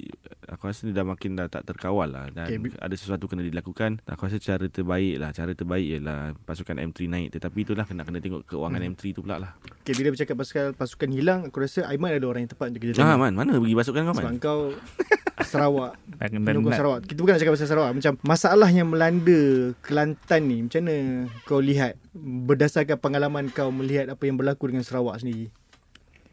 [0.49, 4.01] aku rasa dia dah makin dah tak terkawal lah dan okay, ada sesuatu kena dilakukan.
[4.09, 8.23] Aku rasa cara terbaik lah, cara terbaik ialah pasukan M3 naik tetapi itulah kena kena
[8.23, 8.91] tengok keuangan hmm.
[8.97, 9.53] M3 tu pula lah.
[9.89, 13.01] Okay, bila bercakap pasal pasukan hilang, aku rasa Aiman ada orang yang tepat untuk kita
[13.01, 13.25] Ah tanya.
[13.25, 14.37] man, mana pergi pasukan kau Sebab man?
[14.37, 14.61] kau
[15.49, 20.41] Sarawak Penyokong nak, Sarawak Kita bukan nak cakap pasal Sarawak Macam masalah yang melanda Kelantan
[20.45, 20.97] ni Macam mana
[21.49, 25.49] kau lihat Berdasarkan pengalaman kau Melihat apa yang berlaku dengan Sarawak sendiri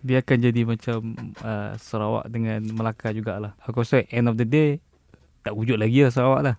[0.06, 3.58] dia akan jadi macam uh, Sarawak dengan Melaka jugalah.
[3.66, 4.78] Aku rasa end of the day
[5.42, 6.56] tak wujud lagi lah Sarawak lah.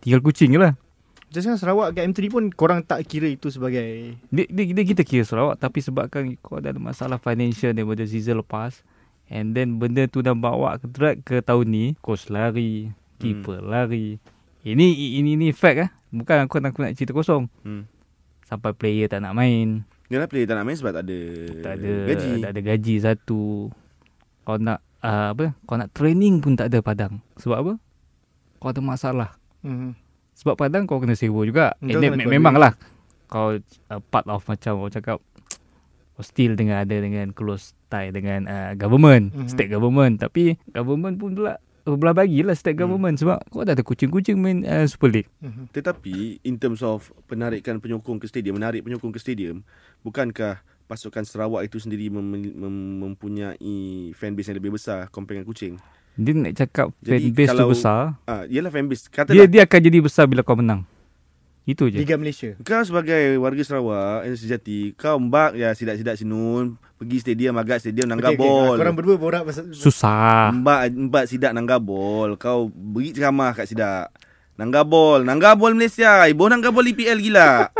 [0.00, 0.72] Tinggal kucing je lah.
[1.32, 5.00] Macam sekarang Sarawak kat M3 pun Korang tak kira itu sebagai Dia, dia, dia kita
[5.00, 8.84] kira Sarawak tapi sebabkan kau ada masalah financial daripada season lepas
[9.32, 13.68] and then benda tu dah bawa ke drag ke tahun ni coach lari keeper hmm.
[13.70, 14.06] lari.
[14.62, 14.86] Ini
[15.22, 17.48] ini ini fact ah bukan aku nak aku nak cerita kosong.
[17.64, 17.88] Hmm.
[18.42, 19.88] sampai player tak nak main.
[20.12, 21.20] Yalah player tak nak main sebab tak ada
[21.64, 22.32] tak ada gaji.
[22.44, 23.42] tak ada gaji satu.
[24.44, 25.56] Kau nak uh, apa?
[25.64, 27.24] Kau nak training pun tak ada padang.
[27.40, 27.72] Sebab apa?
[28.60, 29.30] Kau ada masalah.
[29.64, 30.01] Mm-hmm.
[30.32, 32.72] Sebab padang kau kena sewa juga Kau And kena then, me- memanglah
[33.26, 35.18] kau uh, part of macam orang cakap
[36.12, 39.36] hostile dengan ada dengan close tie dengan uh, government Mhm.
[39.38, 39.50] mm-hmm.
[39.50, 42.86] state government tapi government pun pula belah bagilah state Hmm.
[42.86, 45.64] government sebab kau dah ada kucing-kucing main uh, Super League Mm-hmm.
[45.72, 49.66] Tetapi in terms of penarikan penyokong ke stadium, menarik penyokong ke stadium,
[50.00, 52.22] bukankah pasukan Sarawak itu sendiri mem-
[52.54, 53.74] mem- mempunyai
[54.12, 55.74] fanbase yang lebih besar compare dengan kucing?
[56.12, 59.08] Dia nak cakap Jadi fanbase tu kalau- besar Ah, ialah fanbase.
[59.08, 60.84] dia Katalah dia akan jadi besar bila kau menang
[61.62, 66.74] itu je Liga Malaysia kau sebagai warga Sarawak yang sejati, kau mbak ya sidak-sidak sinun,
[66.98, 68.74] pergi stadium agak stadium nangga okay, bol.
[68.74, 72.34] Korang berdua borak pasal susah Mbak mbak sidak nangga bol.
[72.34, 74.10] Kau beri ceramah kat sidak.
[74.58, 76.26] Nangga bol, nangga bol Malaysia.
[76.26, 77.70] Ibu nangga bol IPL gila.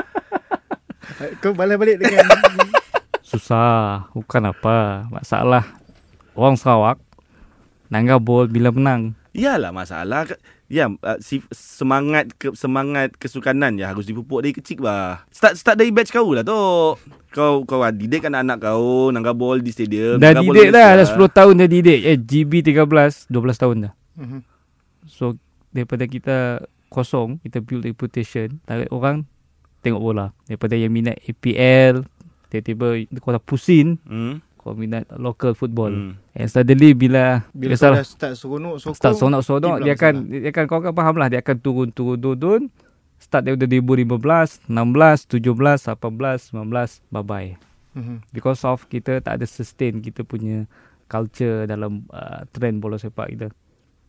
[1.43, 2.27] Kau balik-balik dengan
[3.23, 5.65] susah bukan apa masalah
[6.37, 7.01] orang Sarawak
[7.93, 10.29] nangga bol bila menang Iyalah masalah
[10.73, 15.21] Ya uh, si, semangat ke, semangat kesukanan ya harus dipupuk dari kecil bah.
[15.29, 16.57] Start start dari batch kau lah tu.
[17.29, 20.17] Kau kau didik anak-anak kau nangga bol di stadium.
[20.17, 23.29] dah didik dah dah 10 tahun dah didik eh GB 13 12
[23.61, 23.93] tahun dah.
[25.05, 25.37] So
[25.77, 29.25] daripada kita kosong Kita build reputation Tarik orang
[29.81, 32.05] Tengok bola Daripada yang minat APL
[32.53, 34.45] Tiba-tiba Kau dah pusing Hmm.
[34.63, 36.13] Kau minat local football Hmm.
[36.33, 40.15] And suddenly bila Bila kau dah start seronok sokong Start sonok-sonok dia Dia akan.
[40.25, 42.71] Dia akan kau akan faham lah Dia akan turun-turun-turun
[43.19, 47.51] Start daripada 2015 16 17 18 19 Bye-bye
[47.93, 48.25] Mhm.
[48.31, 50.65] Because of kita tak ada sustain Kita punya
[51.05, 53.47] Culture dalam uh, Trend bola sepak kita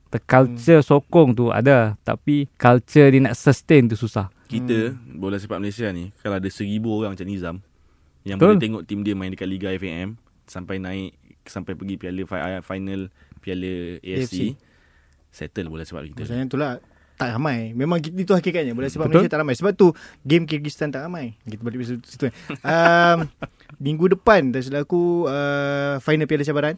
[0.07, 0.87] The culture Hmm.
[0.87, 5.17] sokong tu ada Tapi Culture dia nak sustain tu susah Kita Hmm.
[5.17, 7.57] bola sepak Malaysia ni kalau ada seribu orang macam Nizam
[8.21, 8.55] yang Betul.
[8.55, 13.11] boleh tengok tim dia main dekat Liga FAM sampai naik sampai pergi piala fi- final
[13.43, 14.39] piala AFC, AFC.
[15.29, 16.23] settle bola sepak kita.
[16.23, 16.79] Maksudnya tu lah
[17.13, 17.71] tak ramai.
[17.77, 18.73] Memang itu hakikatnya.
[18.73, 19.27] Bola sepak Betul.
[19.27, 19.55] Malaysia tak ramai.
[19.55, 19.87] Sebab tu
[20.23, 21.37] game Kyrgyzstan tak ramai.
[21.45, 22.01] Kita balik situ.
[22.03, 22.27] situ.
[22.65, 23.17] um,
[23.85, 26.75] minggu depan tak silap aku uh, final Piala Cabaran.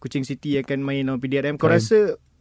[0.00, 1.60] Kuching City akan main lawan PDRM.
[1.60, 1.76] Kau Fine.
[1.76, 1.98] rasa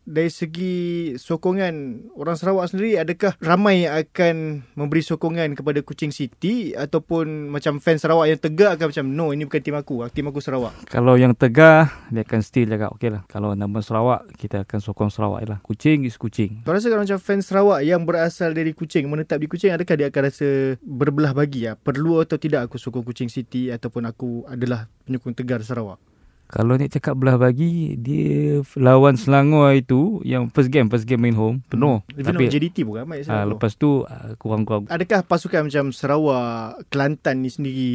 [0.10, 0.76] dari segi
[1.22, 7.78] sokongan orang Sarawak sendiri adakah ramai yang akan memberi sokongan kepada Kuching City ataupun macam
[7.78, 10.74] fan Sarawak yang tegak akan macam no ini bukan tim aku tim aku Sarawak.
[10.89, 15.12] Kalau yang tegar Dia akan still cakap Okay lah Kalau nama Sarawak Kita akan sokong
[15.13, 15.60] Sarawak lah.
[15.62, 19.45] Kucing is kucing Kau rasa kalau macam fans Sarawak yang berasal dari Kuching menetap di
[19.45, 23.69] Kuching adakah dia akan rasa berbelah bagi ya perlu atau tidak aku sokong Kuching City
[23.69, 26.09] ataupun aku adalah penyokong tegar Sarawak
[26.50, 31.38] Kalau ni cakap belah bagi Dia lawan Selangor itu Yang first game First game main
[31.38, 33.54] home Penuh Even Tapi JDT pun ramai ah, Sarawak.
[33.54, 37.92] Lepas tu ah, Kurang-kurang Adakah pasukan macam Sarawak, Kelantan ni sendiri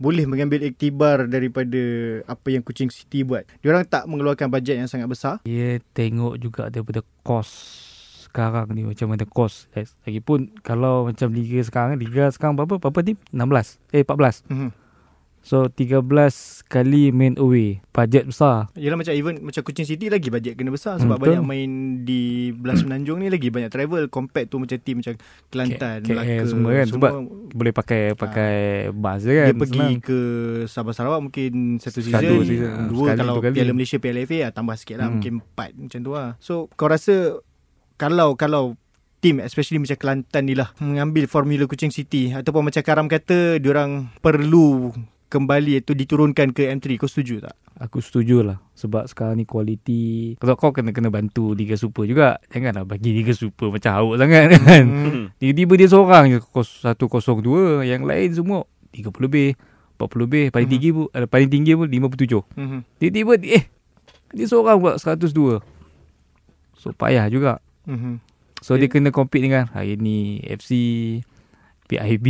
[0.00, 1.76] boleh mengambil iktibar daripada
[2.24, 3.44] apa yang Kuching City buat.
[3.60, 5.44] Diorang tak mengeluarkan bajet yang sangat besar.
[5.44, 7.52] Dia tengok juga daripada kos
[8.24, 9.68] sekarang ni macam mana kos.
[10.08, 14.68] Lagipun kalau macam liga sekarang liga sekarang berapa berapa tim 16 eh 14 Mhm.
[15.40, 16.04] So 13
[16.64, 20.96] kali main away bajet besar Yelah macam even macam Kuching City lagi bajet kena besar
[20.96, 21.70] sebab Hmm, banyak main
[22.02, 25.16] di belah semenanjung ni lagi banyak travel compared tu macam tim macam
[25.48, 27.12] Kelantan, K- KL Melaka semua kan, sebab
[27.50, 28.52] boleh pakai pakai
[28.90, 29.98] bas je kan dia pergi senang.
[29.98, 30.18] ke
[30.66, 32.86] Sabah Sarawak mungkin satu season, season.
[32.86, 33.54] dua Sekali, kalau dua kali.
[33.56, 35.14] Piala Malaysia Piala FA ah, tambah sikit lah Hmm.
[35.16, 36.30] mungkin empat macam tu lah.
[36.38, 37.40] So kau rasa
[37.96, 38.76] kalau kalau
[39.18, 44.08] team especially macam Kelantan ni lah mengambil formula Kuching City ataupun macam Karam kata diorang
[44.16, 44.92] perlu
[45.30, 47.54] kembali itu diturunkan ke M3 kau setuju tak?
[47.78, 52.36] Aku setuju lah Sebab sekarang ni kualiti Kalau kau kena kena bantu Liga Super juga
[52.46, 55.24] Janganlah bagi Liga Super Macam hauk sangat kan Hmm.
[55.34, 57.40] Tiba-tiba dia seorang je kos- 102
[57.82, 59.48] Yang lain semua 30 lebih
[59.96, 60.74] 40 lebih paling Mhm.
[60.74, 62.78] tinggi pun uh, paling tinggi pun 57 Mhm.
[62.98, 63.64] tiba-tiba eh
[64.30, 65.60] dia seorang pula 102
[66.74, 68.16] so payah juga Mhm.
[68.58, 70.70] so dia kena compete dengan hari ni FC
[71.90, 72.26] PIB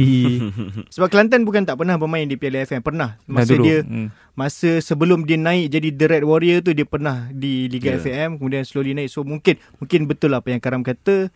[0.97, 2.81] Sebab Kelantan bukan tak pernah bermain di Piala FM.
[2.81, 3.21] Pernah.
[3.29, 3.65] Masa dulu.
[3.65, 4.09] dia hmm.
[4.33, 8.01] masa sebelum dia naik jadi The Red Warrior tu dia pernah di Liga Ya.
[8.01, 9.13] FM kemudian slowly naik.
[9.13, 11.29] So mungkin mungkin betul apa yang Karam kata.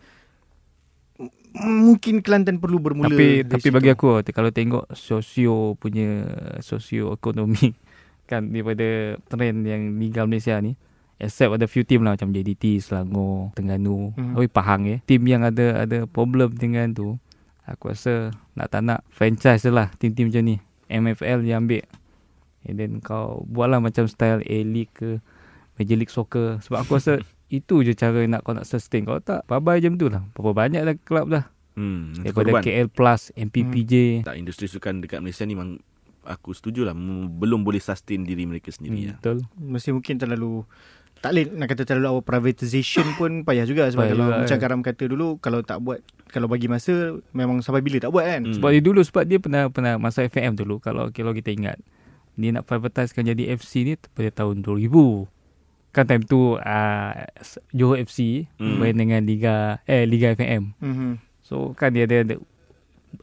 [1.55, 3.07] Mungkin Kelantan perlu bermula.
[3.07, 3.71] Tapi tapi situ.
[3.71, 6.27] bagi aku kalau tengok sosio punya
[6.59, 7.71] sosio ekonomi
[8.29, 10.75] kan daripada trend yang Liga Malaysia ni
[11.15, 14.35] except ada few team lah macam JDT, Selangor, Terengganu, Hmm.
[14.35, 14.97] tapi Pahang ya.
[15.07, 17.15] Team yang ada ada problem dengan tu
[17.65, 20.55] aku rasa nak tak nak franchise lah team-team macam ni.
[20.85, 21.85] MFL yang ambil.
[22.65, 25.21] And then kau buatlah macam style A-League ke
[25.77, 26.61] Major League Soccer.
[26.61, 27.21] Sebab aku rasa
[27.53, 29.05] itu je cara nak kau nak sustain.
[29.05, 30.25] Kalau tak Bye-bye je tu lah.
[30.33, 31.45] Berapa banyak dah club dah.
[31.75, 32.63] Hmm, Daripada korban.
[32.63, 35.75] KL Plus MPPJ Tak industri sukan dekat Malaysia ni memang
[36.25, 36.95] aku setuju lah.
[37.29, 39.17] Belum boleh sustain diri mereka sendiri hmm, lah.
[39.21, 39.37] Betul.
[39.59, 40.65] Mesti mungkin terlalu
[41.17, 44.49] tak boleh nak kata terlalu awal privatisation pun payah juga sebab Payah kalau juga, macam
[44.51, 44.61] kan.
[44.61, 46.93] Karam kata dulu kalau tak buat kalau bagi masa
[47.31, 48.41] memang sampai bila tak buat kan.
[48.43, 48.53] Hmm.
[48.53, 51.79] Sebab dia dulu Sebab dia pernah pernah Masa FM dulu Kalau kalau kita ingat
[52.33, 54.91] Dia nak privatisekan jadi FC ni Pada tahun 2000
[55.89, 57.11] Kan time tu uh,
[57.71, 58.77] Johor FC Hmm.
[58.77, 61.11] Main dengan Liga Eh Liga FM Mhm.
[61.39, 62.35] So kan dia ada Ada,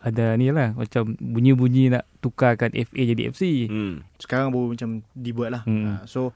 [0.00, 4.00] ada ni lah Macam bunyi-bunyi nak Tukarkan FA jadi FC Hmm.
[4.16, 5.62] Sekarang baru macam dibuat lah.
[5.66, 5.84] Hmm.
[5.84, 6.32] Ha, so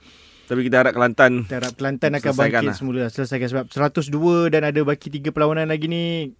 [0.46, 2.74] Tapi kita harap Kelantan kita harap Kelantan akan bangkit lah.
[2.74, 4.14] semula selesaikan sebab 102
[4.48, 6.30] dan ada baki 3 perlawanan lagi ni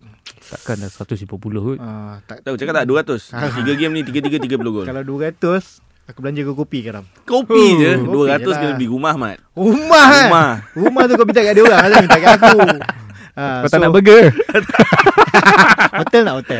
[0.46, 3.34] Takkan dah 150 kot uh, tak tahu cakap tak 200.
[3.56, 4.84] Tiga game ni tiga-tiga 30 gol.
[4.84, 7.02] kalau 200 aku belanja ke kopi Karam.
[7.24, 8.58] Kopi je Kopi 200 je lah.
[8.60, 9.36] kena beli rumah mat.
[9.52, 10.06] Rumah.
[10.06, 10.22] eh?
[10.22, 10.50] Rumah.
[10.72, 12.58] Rumah tu kau minta kat dia orang, asal minta kat aku.
[13.36, 14.22] Ah, Kau tak nak burger
[15.98, 16.58] Hotel nak hotel.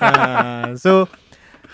[0.00, 1.06] uh, so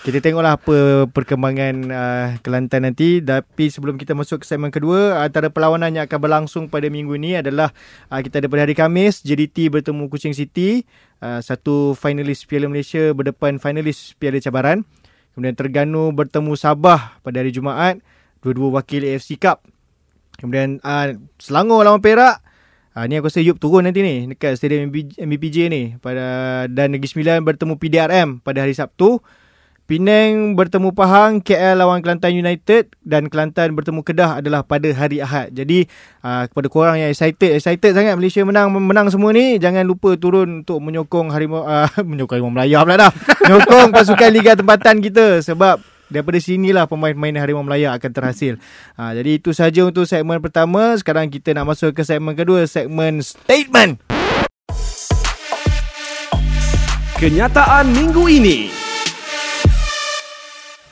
[0.06, 3.18] kita tengoklah apa perkembangan uh, Kelantan nanti.
[3.18, 7.42] Tapi sebelum kita masuk ke segmen kedua antara perlawanan yang akan berlangsung pada minggu ini
[7.42, 7.74] adalah
[8.06, 10.86] uh, kita ada pada hari Khamis JDT bertemu Kuching City.
[11.18, 14.86] Uh, satu finalis Piala Malaysia berdepan finalis Piala Cabaran.
[15.34, 17.98] Kemudian Terengganu bertemu Sabah pada hari Jumaat
[18.46, 19.66] dua-dua wakil AFC Cup.
[20.38, 22.46] Kemudian uh, Selangor lawan Perak.
[22.94, 25.98] Ha, ni aku rasa Yub turun nanti ni dekat stadium MB, MBPJ ni.
[25.98, 29.18] Pada dan Negeri Sembilan bertemu PDRM pada hari Sabtu.
[29.86, 35.54] Penang bertemu Pahang, KL lawan Kelantan United dan Kelantan bertemu Kedah adalah pada hari Ahad.
[35.54, 35.86] Jadi
[36.26, 40.66] uh, kepada korang yang excited, excited sangat Malaysia menang menang semua ni, jangan lupa turun
[40.66, 43.12] untuk menyokong Harimau uh, menyokong Harimau Melaya pula dah.
[43.46, 48.62] menyokong pasukan liga tempatan kita sebab Daripada sinilah pemain-pemain Harimau Melaya akan terhasil.
[48.94, 50.94] Ha, jadi itu saja untuk segmen pertama.
[50.94, 53.98] Sekarang kita nak masuk ke segmen kedua, segmen statement.
[57.18, 58.85] Kenyataan minggu ini.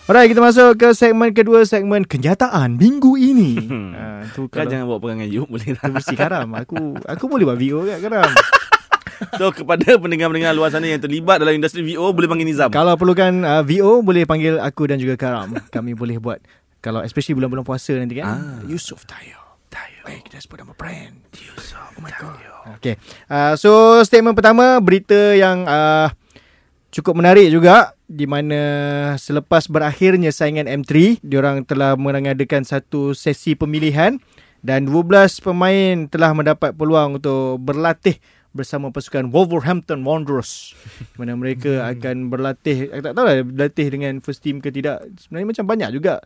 [0.05, 3.57] Alright, kita masuk ke segmen kedua, segmen kenyataan minggu ini.
[3.97, 5.88] ha, tu Kau kalau jangan bawa perangai you boleh tu tak?
[5.88, 6.49] mesti karam.
[6.53, 6.77] Aku
[7.09, 8.29] aku boleh buat VO kat karam.
[9.38, 12.67] So kepada pendengar-pendengar luar sana yang terlibat dalam industri VO boleh panggil Nizam.
[12.69, 15.55] kalau perlukan uh, VO, boleh panggil aku dan juga karam.
[15.71, 16.43] Kami boleh buat.
[16.83, 18.27] Kalau especially bulan-bulan puasa nanti kan.
[18.27, 18.59] Ah.
[18.67, 19.38] Yusuf Tayo.
[19.71, 20.03] Tayo.
[20.03, 21.14] Baik, kita sebut nama brand.
[21.31, 21.79] Yusuf.
[21.95, 22.37] Oh my God.
[22.83, 22.99] Okay.
[23.31, 26.11] Uh, so, statement pertama, berita yang uh,
[26.94, 28.62] cukup menarik juga di mana
[29.18, 34.22] selepas berakhirnya saingan M3, diorang telah mengadakan satu sesi pemilihan
[34.62, 38.22] dan 12 pemain telah mendapat peluang untuk berlatih
[38.54, 40.78] bersama pasukan Wolverhampton Wanderers.
[41.12, 45.02] Di mana mereka akan berlatih aku tak tahu lah berlatih dengan first team ke tidak.
[45.18, 46.22] Sebenarnya macam banyak juga.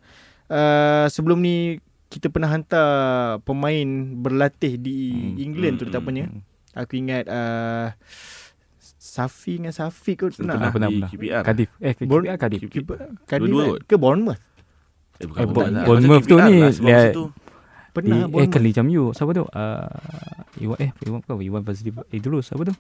[0.48, 1.80] Uh, sebelum ni
[2.12, 6.24] kita pernah hantar pemain berlatih di Hmm, England hmm, terutamanya.
[6.28, 6.40] Hmm,
[6.76, 7.96] aku ingat uh,
[9.18, 10.70] Safi dengan Safi kot pernah Pernah.
[10.70, 11.42] Pernah pernah KPR.
[11.42, 11.70] Cardiff.
[11.78, 12.38] Eh ke Born- KPR
[13.26, 13.38] kan?
[13.42, 13.80] kot.
[13.84, 14.40] ke Bournemouth?
[15.18, 15.86] Eh, bukan, Eh, bukan, Bournemouth.
[15.90, 16.70] Bournemouth tu ni lah,
[17.90, 18.52] pernah Eh, eh Bournemouth?
[18.54, 19.44] Kali Jam You Siapa tu?
[19.44, 22.74] Uh, Iwan eh Iwan bukan Iwan Fazli Eh dulu siapa tu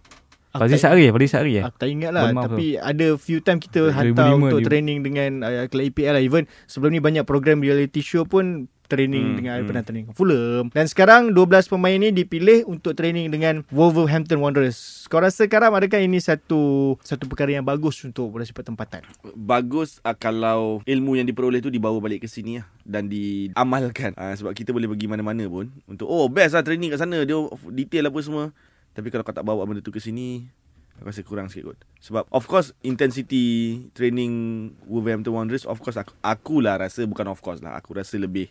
[0.48, 1.64] Aku Fazli tak- Sari Fazli Sari eh?
[1.64, 2.32] Aku tak ingat lah.
[2.32, 6.22] Tapi ada few time kita 2005 hantar untuk dia- training dengan uh, Kelab EPL lah.
[6.22, 9.68] Even sebelum ni banyak program reality show pun Training Hmm, dengan hmm.
[9.68, 10.72] Pernah training Fulham.
[10.72, 15.04] Dan sekarang 12 pemain ni dipilih Untuk training dengan Wolverhampton Wanderers.
[15.06, 19.04] Kau rasa Karam adakah ini satu Satu perkara yang bagus Untuk bola sepak tempatan?
[19.36, 24.16] Bagus uh, kalau ilmu yang diperoleh tu dibawa balik ke sini lah dan diamalkan.
[24.16, 27.20] Uh, sebab kita boleh pergi mana-mana pun untuk oh best lah training kat sana.
[27.20, 27.36] Dia
[27.68, 28.56] detail apa semua.
[28.98, 30.50] Tapi kalau kau tak bawa benda tu ke sini
[30.98, 31.78] aku rasa kurang sikit kot.
[32.02, 37.62] Sebab of course intensity training Wolverhampton Wanderers of course aku, akulah rasa bukan of course
[37.62, 38.50] lah aku rasa lebih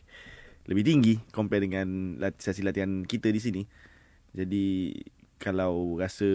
[0.71, 3.61] lebih tinggi compare dengan lat- sesi latihan kita di sini.
[4.31, 4.95] Jadi
[5.35, 6.27] kalau rasa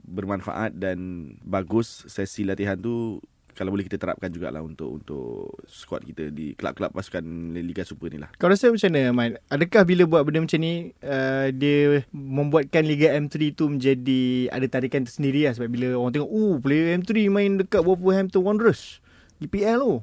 [0.00, 3.20] bermanfaat dan bagus sesi latihan tu
[3.54, 7.22] kalau boleh kita terapkan jugalah untuk untuk squad kita di kelab-kelab pasukan
[7.54, 8.30] Liga Super ni lah.
[8.36, 9.40] Kau rasa macam mana, Mat?
[9.48, 15.06] Adakah bila buat benda macam ni, uh, dia membuatkan Liga M3 tu menjadi ada tarikan
[15.06, 15.54] tersendiri lah.
[15.54, 18.98] Sebab bila orang tengok, oh, player M3 main dekat Wolverhampton Wanderers.
[19.38, 19.96] EPL tu.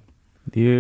[0.50, 0.78] Dia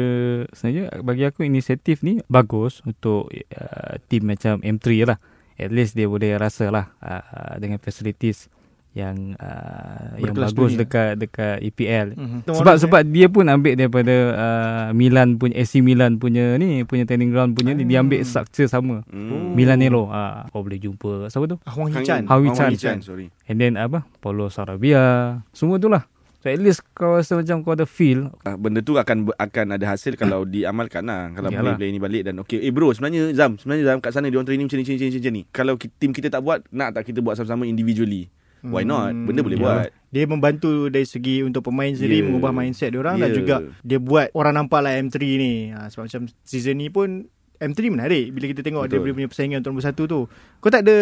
[0.57, 5.19] sebenarnya bagi aku inisiatif ni bagus untuk uh, team macam M3 lah.
[5.61, 8.49] At least dia boleh rasa lah uh, dengan facilities
[8.91, 10.83] yang uh, yang bagus dunia.
[10.83, 12.11] dekat dekat EPL.
[12.11, 12.39] Mm-hmm.
[12.43, 17.31] Sebab sebab dia pun ambil daripada uh, Milan punya AC Milan punya ni punya training
[17.31, 19.07] ground punya ni dia ambil structure sama.
[19.07, 19.55] Hmm.
[19.55, 20.11] Milanello.
[20.11, 21.55] Ah, kau boleh jumpa siapa tu?
[21.63, 22.27] Ah, Hichan.
[22.27, 22.69] Hang Hang Chan.
[22.69, 23.31] Hichan, sorry.
[23.47, 24.03] And then apa?
[24.19, 25.39] Paulo Sarabia.
[25.51, 26.03] Semua tu lah.
[26.41, 28.27] So at least kau rasa macam kau ada feel.
[28.43, 31.31] Ah, benda tu akan akan ada hasil kalau diamalkan lah.
[31.31, 31.77] Kalau Yalah.
[31.77, 32.59] play-play ni balik dan okey.
[32.59, 34.99] Eh bro, sebenarnya Zam, sebenarnya Zam kat sana dia orang training macam ni, macam ni,
[34.99, 35.41] macam ni, macam ni.
[35.47, 38.27] Kalau ki- team kita tak buat, nak tak kita buat sama-sama individually?
[38.61, 39.09] Why not?
[39.11, 39.89] Benda boleh Yalah.
[39.89, 39.89] buat.
[40.11, 42.27] Dia membantu dari segi untuk pemain sendiri Yeah.
[42.29, 43.37] mengubah mindset dia orang dan Yeah.
[43.37, 45.53] juga dia buat orang nampak lah M3 ni.
[45.71, 47.25] Ha, sebab macam season ni pun
[47.57, 49.01] M3 menarik bila kita tengok Betul.
[49.01, 50.19] dia punya persaingan untuk nombor satu tu.
[50.57, 50.97] Kau tak ada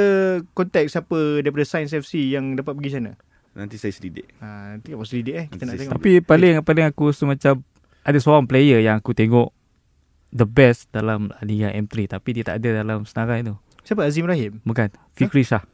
[0.49, 3.11] kontak siapa daripada Science FC yang dapat pergi sana?
[3.51, 4.27] Nanti saya selidik.
[4.39, 5.93] Ha, nanti apa selidik eh kita nak Nanti tengok.
[5.95, 7.53] Tapi paling paling aku rasa macam
[7.99, 9.51] ada seorang player yang aku tengok
[10.29, 13.57] the best dalam Liga M3 tapi dia tak ada dalam senarai tu.
[13.81, 14.61] Siapa Azim Rahim?
[14.61, 14.93] Bukan.
[15.11, 15.65] Fikri Shah.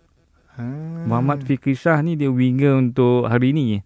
[0.55, 0.63] Ha.
[1.05, 3.79] Muhammad Fikri Shah ni dia winger untuk hari ni.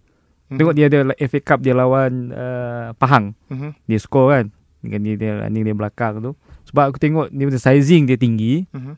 [0.49, 0.57] Mhm.
[0.57, 3.37] Tengok dia ada FA Cup dia lawan uh, Pahang.
[3.49, 3.69] Mhm.
[3.85, 4.45] Dia score kan.
[4.79, 6.31] Dengan dia, dia running dia belakang tu.
[6.71, 8.65] Sebab aku tengok dia punya sizing dia tinggi.
[8.71, 8.93] Mhm.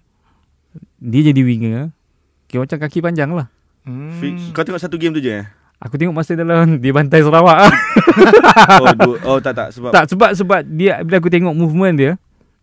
[1.02, 1.92] Dia jadi winger.
[2.48, 3.48] Kira macam kaki panjang lah.
[3.82, 4.14] Hmm.
[4.54, 5.46] Kau tengok satu game tu je eh?
[5.82, 7.74] Aku tengok masa dalam dia bantai Sarawak ah.
[8.86, 12.12] Oh, dua, oh tak tak sebab tak sebab sebab dia bila aku tengok movement dia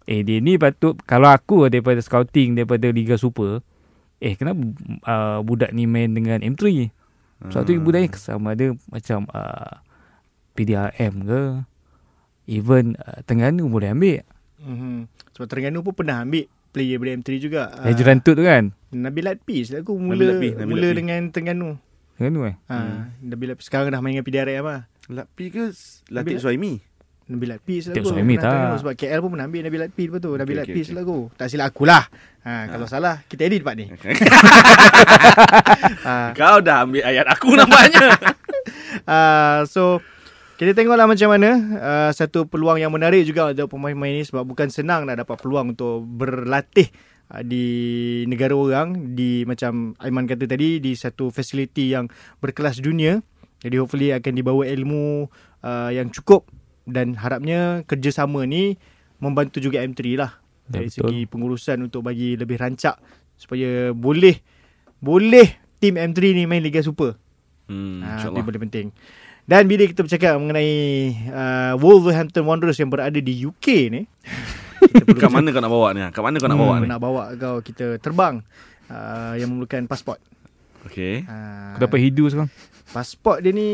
[0.06, 3.58] eh dia ni patut kalau aku daripada scouting daripada Liga Super
[4.18, 4.58] eh kenapa
[5.04, 6.90] uh, budak ni main dengan M3
[7.44, 7.80] sebab tu Ah.
[7.80, 9.78] budak ni sama ada macam uh,
[10.52, 11.40] PDRM ke
[12.46, 14.22] even uh, Terengganu boleh ambil
[14.58, 15.06] Mhm.
[15.32, 17.70] Sebab Terengganu pun pernah ambil player dari M3 juga.
[17.70, 20.98] uh, Lejuran tu tu kan Nabil Latpis lah aku Nabil mula Latpis, Nabil mula Latpis.
[20.98, 21.68] dengan Terengganu.
[22.12, 22.76] Terengganu eh Ha,
[23.20, 24.82] Nabil Latpis sekarang dah main dengan PDRM lah.
[25.06, 26.72] Lapi ke Latif Nabil- Suhaimi?
[27.28, 27.94] Nabil Latpis lah.
[28.00, 28.80] Suhaimi Pernah tak.
[28.80, 30.32] Sebab KL pun pernah ambil Nabil Latpis lepas tu.
[30.32, 31.18] Nabil Okey, Latpis okey, lah aku.
[31.36, 32.04] Tak silap aku lah.
[32.48, 33.84] Ha, kalau salah kita edit part ni.
[36.08, 38.16] ha, Kau dah ambil ayat aku nampaknya.
[39.04, 40.00] uh, so
[40.56, 44.72] kita tengoklah macam mana uh, satu peluang yang menarik juga untuk pemain-pemain ini sebab bukan
[44.72, 46.88] senang nak dapat peluang untuk berlatih
[47.28, 47.66] uh, di
[48.24, 52.08] negara orang di macam Aiman kata tadi di satu fasiliti yang
[52.40, 53.20] berkelas dunia.
[53.60, 55.28] Jadi hopefully akan dibawa ilmu
[55.60, 56.48] uh, yang cukup
[56.88, 58.80] dan harapnya kerjasama ni
[59.18, 60.32] membantu juga M3 lah
[60.68, 61.08] Ya, dari betul.
[61.08, 63.00] segi pengurusan untuk bagi lebih rancak
[63.40, 64.36] supaya boleh
[65.00, 65.48] boleh
[65.80, 67.16] tim M3 ni main Liga Super.
[67.72, 68.44] Hmm, Ha, itu InsyaAllah.
[68.44, 68.86] benda penting.
[69.48, 70.72] Dan bila kita bercakap mengenai
[71.32, 74.04] uh, Wolverhampton Wanderers yang berada di UK ni,
[74.92, 76.00] kita perlu Kat mana kau nak bawa ni?
[76.12, 76.86] Kat mana kau nak bawa hmm, ni?
[76.92, 78.44] nak bawa kau kita terbang
[78.92, 80.20] uh, yang memerlukan pasport.
[80.84, 81.24] Okey.
[81.24, 82.52] Uh, Aku dapat hidu sekarang
[82.88, 83.68] pasport dia ni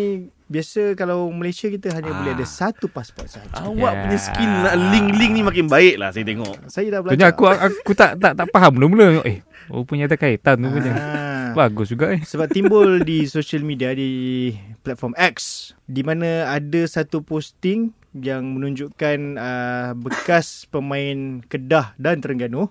[0.44, 2.16] biasa kalau Malaysia kita hanya Ah.
[2.16, 3.48] boleh ada satu pasport saja.
[3.56, 4.00] Awak Ya.
[4.02, 6.54] punya skill nak link-link ni makin baik lah saya tengok.
[6.66, 7.28] Saya dah belajar.
[7.28, 11.50] aku aku tak tak tak faham mula-mula eh rupanya ada kaitan tu punya Ah.
[11.56, 15.36] bagus juga eh Sebab timbul di social media di platform X
[15.82, 22.68] di mana ada satu posting yang menunjukkan uh, bekas pemain Kedah dan Terengganu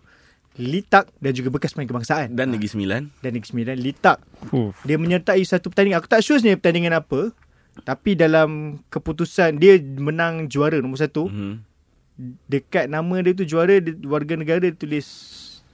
[0.55, 3.01] Litak dan juga bekas pemain kebangsaan Dan Negeri Sembilan.
[3.19, 4.17] dan Negeri Sembilan Litak
[4.49, 4.77] Uf.
[4.81, 7.21] dia menyertai satu pertandingan aku tak sure sebenarnya pertandingan apa
[7.81, 8.49] tapi dalam
[8.87, 11.53] keputusan dia menang juara nombor satu Mhm.
[12.45, 15.07] dekat nama dia tu juara dia, warga negara dia tulis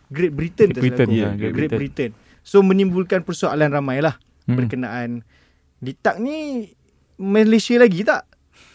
[0.07, 2.11] Great Britain Great Britain, ya, Great, Great Britain.
[2.41, 4.55] So menimbulkan persoalan ramai lah Hmm.
[4.55, 5.09] berkenaan
[5.77, 6.71] Litak ni
[7.15, 8.23] Malaysia lagi tak?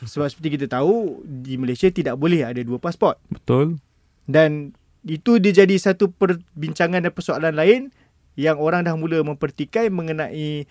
[0.01, 3.81] Sebab seperti kita tahu di Malaysia tidak boleh ada dua pasport betul
[4.23, 7.93] dan itu dia jadi satu perbincangan dan persoalan lain
[8.35, 10.67] yang orang dah mula mempertikai mengenai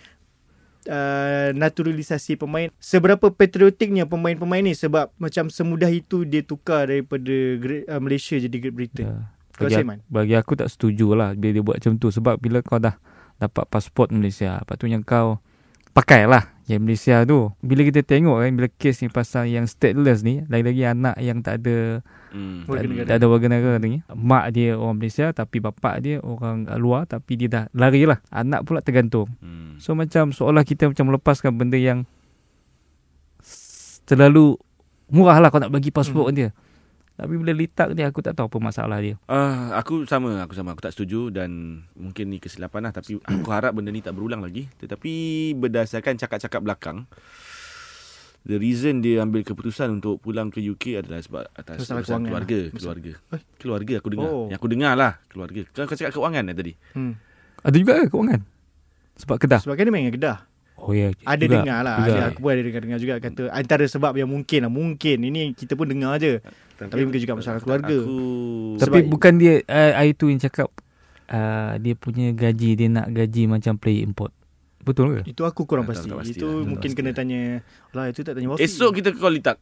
[0.89, 2.73] uh, naturalisasi pemain.
[2.81, 8.57] Seberapa patriotiknya pemain-pemain ni sebab macam semudah itu dia tukar daripada Great, uh, Malaysia jadi
[8.57, 9.07] Great Britain.
[9.07, 9.17] Ya.
[9.53, 9.99] Kau Bagi, aku, Man?
[10.09, 12.97] bagi aku tak setuju lah bila dia buat macam tu sebab bila kau dah
[13.37, 15.45] dapat pasport Malaysia patutnya kau
[15.93, 20.41] pakailah yang Malaysia tu bila kita tengok kan bila kes ni pasal yang stateless ni
[20.47, 22.01] lagi-lagi anak yang tak ada
[22.33, 22.65] Hmm.
[22.65, 27.05] Tak, tak ada warga negara ni mak dia orang Malaysia tapi bapak dia orang luar
[27.05, 29.77] tapi dia dah lari lah anak pula tergantung Hmm.
[29.77, 32.09] So macam seolah kita macam melepaskan benda yang
[34.09, 34.57] terlalu
[35.13, 36.35] murah lah kau nak bagi pasport hmm.
[36.35, 36.49] dia.
[37.13, 39.21] Tapi bila litak dia aku tak tahu apa masalah dia.
[39.29, 40.73] Ah, aku sama, aku sama.
[40.73, 42.93] Aku tak setuju dan mungkin ni kesilapan lah.
[42.93, 44.65] Tapi aku harap benda ni tak berulang lagi.
[44.81, 45.11] Tetapi
[45.53, 47.05] berdasarkan cakap-cakap belakang,
[48.49, 52.27] the reason dia ambil keputusan untuk pulang ke UK adalah sebab atas Masalah urusan kewangan
[52.27, 52.73] keluarga, lah.
[52.73, 53.11] keluarga.
[53.13, 53.41] Eh?
[53.61, 54.29] Keluarga aku dengar.
[54.33, 54.45] Oh.
[54.49, 55.61] Yang aku dengar lah keluarga.
[55.69, 56.73] Kau kau cakap kewangan eh, tadi.
[56.97, 57.13] Hmm.
[57.61, 58.41] Ada juga ke kewangan?
[59.21, 59.61] Sebab Kedah.
[59.61, 60.37] Sebab kan dia main Kedah.
[60.83, 61.15] Oh ya.
[61.23, 61.95] Ada juga, dengar lah.
[62.03, 62.11] juga.
[62.11, 64.71] Ada, aku pun ada dengar-dengar juga kata antara sebab yang mungkin lah.
[64.73, 65.17] Mungkin.
[65.23, 66.43] Ini kita pun dengar je.
[66.85, 67.95] Tapi mungkin juga masalah keluarga.
[67.95, 68.15] Aku
[68.75, 70.67] Tapi Sebab- bukan dia uh, hari tu yang cakap
[71.27, 74.33] uh, dia punya gaji dia nak gaji macam player import.
[74.79, 75.31] Betul ke?
[75.31, 76.07] Itu aku kurang Tak- pasti.
[76.07, 77.15] tak pasti Itu lah, tak mungkin pasti kena lah.
[77.15, 77.41] tanya.
[77.91, 78.61] Lah itu tak tanya Wafi.
[78.61, 79.57] esok kita call Litak.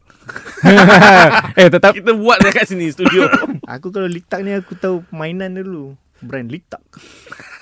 [1.60, 3.30] eh tetap Kita buat dekat sini studio.
[3.64, 5.94] Aku kalau Liktak ni aku tahu mainan dulu.
[6.20, 6.82] Brand Liktak.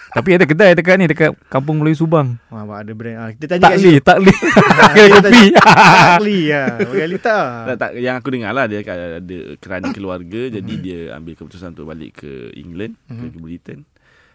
[0.10, 2.41] Tapi ada kedai dekat ni dekat Kampung Melayu Subang.
[2.47, 3.18] Wah, abang ada brand.
[3.18, 4.34] Ah, kita tanya Tak li, tak li.
[4.95, 5.47] Kita kopi.
[5.53, 6.64] Takli ya.
[6.76, 7.45] Bagi Liktak.
[7.66, 11.88] tak, tak, yang aku dengar lah dia ada kerana keluarga jadi dia ambil keputusan untuk
[11.88, 13.82] balik ke England, ke Britain.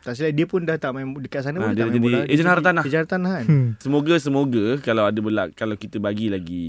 [0.00, 2.08] Tak silap dia pun dah tak main dekat sana Ah, pun dia tak main jadi
[2.12, 2.20] bola.
[2.28, 2.84] ejen hartanah.
[2.84, 3.44] Ejen hartanah kan.
[3.44, 3.68] Hmm.
[3.80, 6.66] Semoga semoga kalau ada belak kalau kita bagi lagi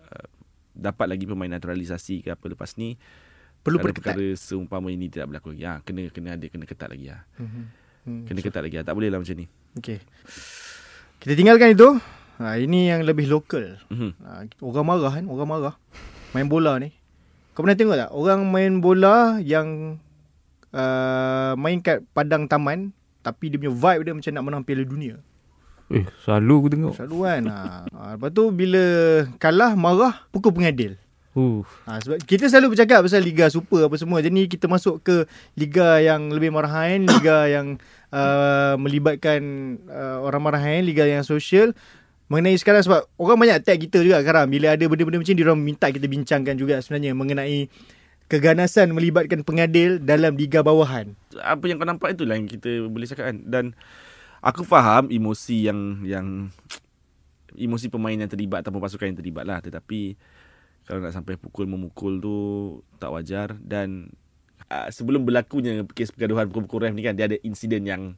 [0.00, 0.26] uh,
[0.72, 2.96] dapat lagi pemain naturalisasi ke apa lepas ni
[3.60, 4.16] Perlu perkara, perketat.
[4.16, 5.62] perkara seumpama ini tidak berlaku lagi.
[5.62, 7.20] Ha, kena kena ada kena ketat lagi ha.
[7.36, 7.62] Mhm.
[8.02, 8.26] Hmm.
[8.26, 8.86] Kena ketat lagi ha.
[8.86, 9.46] Tak boleh lah macam ni.
[9.78, 9.98] Okey.
[11.22, 11.88] Kita tinggalkan itu.
[12.42, 13.78] Ha, ini yang lebih lokal.
[13.92, 14.10] Mhm.
[14.26, 15.74] Ha, orang marah kan, orang marah.
[16.34, 16.90] Main bola ni.
[17.54, 18.10] Kau pernah tengok tak?
[18.10, 20.00] Orang main bola yang
[20.72, 22.90] uh, main kat padang taman
[23.22, 25.16] tapi dia punya vibe dia macam nak menang Piala Dunia.
[25.92, 26.94] Eh, selalu aku tengok.
[26.96, 27.42] Selalu kan.
[27.52, 27.58] ha.
[27.86, 28.82] ha, lepas tu bila
[29.36, 30.96] kalah marah pukul pengadil.
[31.32, 34.20] Uh, Ha, sebab kita selalu bercakap pasal Liga Super apa semua.
[34.20, 35.24] Jadi kita masuk ke
[35.56, 37.80] liga yang lebih marahan, liga yang
[38.12, 39.40] uh, melibatkan
[39.88, 41.72] uh, orang marahan, liga yang sosial.
[42.28, 44.48] Mengenai sekarang sebab orang banyak tag kita juga sekarang.
[44.52, 47.68] Bila ada benda-benda macam ni, orang minta kita bincangkan juga sebenarnya mengenai
[48.32, 51.12] keganasan melibatkan pengadil dalam liga bawahan.
[51.44, 53.36] Apa yang kau nampak itulah yang kita boleh cakap kan.
[53.44, 53.64] Dan
[54.40, 56.26] aku faham emosi yang yang
[57.52, 59.60] emosi pemain yang terlibat ataupun pasukan yang terlibat lah.
[59.60, 60.16] Tetapi
[60.92, 62.36] kalau nak sampai pukul memukul tu
[63.00, 64.12] tak wajar dan
[64.68, 68.12] uh, sebelum berlakunya kes pergaduhan pukul-pukul ref ni kan dia ada insiden yang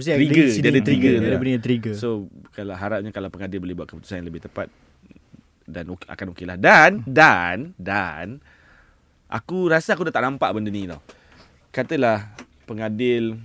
[0.00, 1.92] Mesti Trigger, ada insiden dia ada trigger Dia ada benda yang trigger.
[1.92, 4.72] So kalau harapnya kalau pengadil boleh buat keputusan yang lebih tepat
[5.68, 6.56] dan akan okey lah.
[6.56, 8.40] Dan dan dan
[9.28, 11.04] aku rasa aku dah tak nampak benda ni tau.
[11.68, 12.32] Katalah
[12.64, 13.36] pengadil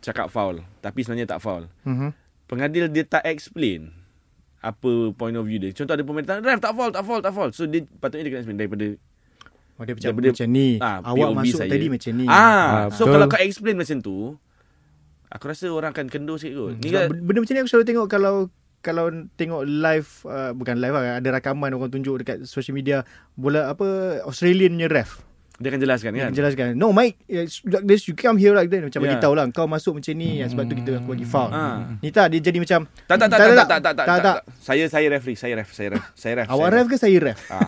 [0.00, 1.68] cakap foul tapi sebenarnya tak foul.
[1.84, 2.16] Mhm.
[2.48, 3.92] Pengadil dia tak explain
[4.60, 5.72] apa point of view dia.
[5.72, 7.48] Contoh ada pemain tak ref tak foul, tak foul, tak foul.
[7.50, 8.86] So dia patutnya dia kena explain daripada
[9.74, 10.68] Oh, dia macam, Daripada- macam ni.
[10.76, 11.70] ah, Awak POV masuk saya.
[11.72, 12.24] tadi macam ni.
[12.28, 13.12] Ah, Ah, so betul.
[13.16, 14.16] kalau kau explain macam tu
[15.26, 16.70] aku rasa orang akan kendur sikit kot.
[16.76, 18.34] Ni Sebab kan benda macam ni aku selalu tengok kalau
[18.80, 19.04] kalau
[19.34, 23.88] tengok live uh, bukan live lah ada rakaman orang tunjuk dekat social media bola apa
[24.22, 25.24] Australian punya ref.
[25.60, 26.26] Dia akan jelaskan Dia kan.
[26.26, 26.66] akan jelaskan.
[26.72, 27.52] No Mike, like
[27.84, 29.04] this you come here like that macam Yeah.
[29.06, 31.50] bagi tahu lah kau masuk macam ni sebab tu kita aku bagi foul.
[31.50, 31.94] Ah.
[31.98, 34.18] Ni tak dia jadi macam Tak tak tak tak tak tak tak tak.
[34.24, 34.36] tak.
[34.58, 36.46] Saya saya referee, saya ref, saya ref, saya ref.
[36.48, 37.38] Awak ref ke saya ref?
[37.46, 37.60] Ah.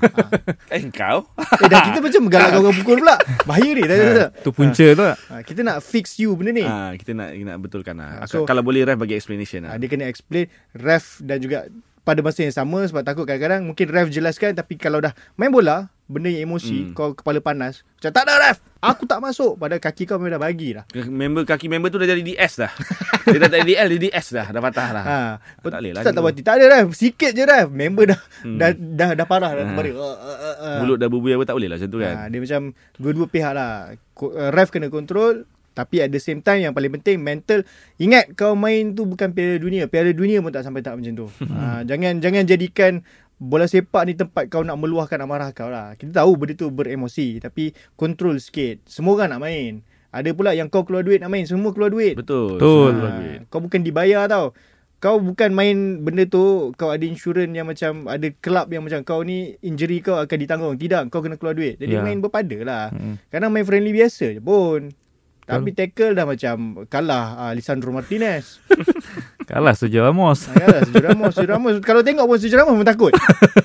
[0.70, 1.28] eh kau?
[1.36, 3.16] eh dah kita macam galak orang pukul pula.
[3.44, 3.82] Bahaya ni.
[3.82, 4.30] Tak, tak, tak, tak.
[4.40, 5.16] tu punca tu lah.
[5.28, 6.64] Ha, kita nak fix you benda ni.
[6.64, 8.26] Ah, kita nak nak betulkan Ah, lah.
[8.26, 9.76] so- kalau boleh ref bagi explanation Ha, lah.
[9.76, 11.68] dia kena explain ref dan juga
[12.00, 15.86] pada masa yang sama sebab takut kadang-kadang mungkin ref jelaskan tapi kalau dah main bola
[16.12, 16.92] benda yang emosi Hmm.
[16.92, 20.42] kau kepala panas macam tak ada ref aku tak masuk padahal kaki kau memang dah
[20.42, 22.72] bagi dah Member kaki member tu dah jadi DS dah.
[23.24, 25.04] dia dah tak jadi DL, dia DS dah, dah patah dah.
[25.04, 25.18] ha
[25.62, 28.58] tak boleh lah tak, tak berhenti tak ada ref sikit je ref member dah Hmm.
[28.58, 29.72] dah, dah dah parah dah Ha.
[29.72, 30.76] uh, uh, uh.
[30.78, 32.14] Mulut dah berbuih apa tak boleh lah macam tu kan.
[32.14, 32.60] ha, dia macam
[32.96, 37.16] dua-dua pihak lah uh, ref kena kontrol tapi at the same time yang paling penting
[37.16, 37.64] mental
[37.96, 41.26] ingat kau main tu bukan piala dunia piala dunia pun tak sampai tak macam tu
[41.54, 43.00] ha, jangan jangan jadikan
[43.42, 47.36] bola sepak ni tempat kau nak meluahkan amarah kau lah kita tahu benda tu beremosi
[47.38, 49.72] tapi kontrol sikit semua orang nak main
[50.08, 52.54] ada pula yang kau keluar duit nak main semua keluar duit Betul.
[52.54, 52.92] Betul.
[52.94, 53.38] Ha, duit.
[53.48, 54.54] kau bukan dibayar tau
[54.98, 59.20] kau bukan main benda tu kau ada insurans yang macam ada kelab yang macam kau
[59.20, 62.00] ni injury kau akan ditanggung tidak kau kena keluar duit jadi Ya.
[62.00, 63.18] main berpada lah Hmm.
[63.26, 64.94] Kadang main friendly biasa je pun.
[65.42, 68.62] Tapi tackle dah macam kalah uh, Lisandro Martinez.
[69.42, 70.48] Kalah Sergio Ramos.
[70.48, 71.32] Ha, yalah, Sergio Ramos.
[71.34, 71.74] Sergio Ramos.
[71.82, 73.12] Kalau tengok pun Sergio Ramos pun takut.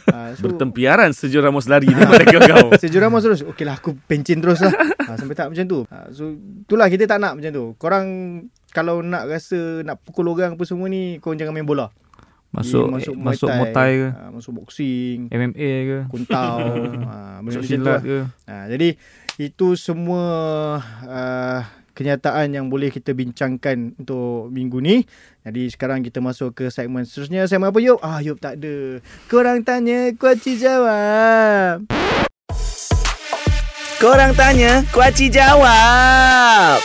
[0.09, 2.73] Ha, so, Bertempiaran Sergio Ramos lari daripada kau.
[2.81, 3.45] Sergio Ramos terus.
[3.45, 4.73] Okey lah aku pencin terus lah.
[5.05, 5.79] Ha, sampai tak macam tu.
[5.87, 6.33] Ha, so
[6.65, 7.65] itulah kita tak nak macam tu.
[7.77, 8.05] Korang
[8.73, 11.93] kalau nak rasa nak pukul orang apa semua ni, korang jangan main bola.
[12.47, 15.29] Masuk Pergi masuk Muay Thai ke, Ha, masuk boxing.
[15.29, 16.57] MMA ke, Kuntau.
[17.05, 18.01] ha, benda masuk silat lah.
[18.01, 18.17] ke.
[18.49, 18.89] Ha, jadi
[19.37, 20.25] itu semua
[21.05, 21.61] uh,
[21.93, 25.05] kenyataan yang boleh kita bincangkan untuk minggu ni.
[25.45, 27.45] Jadi sekarang kita masuk ke segmen seterusnya.
[27.45, 28.01] Segmen apa Yop?
[28.01, 28.97] Ah Yop tak ada.
[29.29, 31.85] Korang tanya, Kuaci jawab.
[34.01, 36.81] Korang tanya, Kuaci jawab.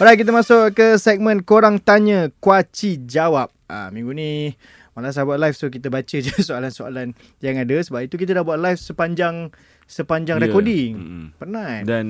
[0.00, 3.50] Alright, kita masuk ke segmen Korang Tanya, Kuaci Jawab.
[3.66, 4.54] Ah, minggu ni
[4.98, 8.42] Malas nak buat live so kita baca je soalan-soalan yang ada sebab itu kita dah
[8.42, 9.54] buat live sepanjang
[9.88, 10.44] sepanjang Ya.
[10.44, 10.90] recording.
[10.94, 11.24] Mm-mm.
[11.34, 11.82] Penat.
[11.82, 12.06] Dan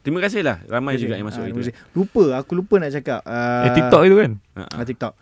[0.00, 1.72] terima kasih lah ramai juga yang masuk Ah, itu.
[1.90, 3.24] Lupa aku lupa nak cakap.
[3.24, 4.30] Uh, Eh TikTok itu kan.
[4.54, 5.12] Ah, TikTok.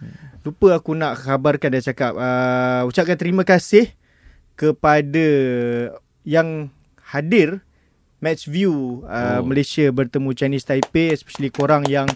[0.43, 3.95] Lupa aku nak khabarkan dia cakap uh, ucapkan terima kasih
[4.55, 5.27] kepada
[6.23, 6.69] yang
[7.05, 7.63] hadir
[8.19, 9.47] match view uh, Oh.
[9.47, 12.09] Malaysia bertemu Chinese Taipei especially korang yang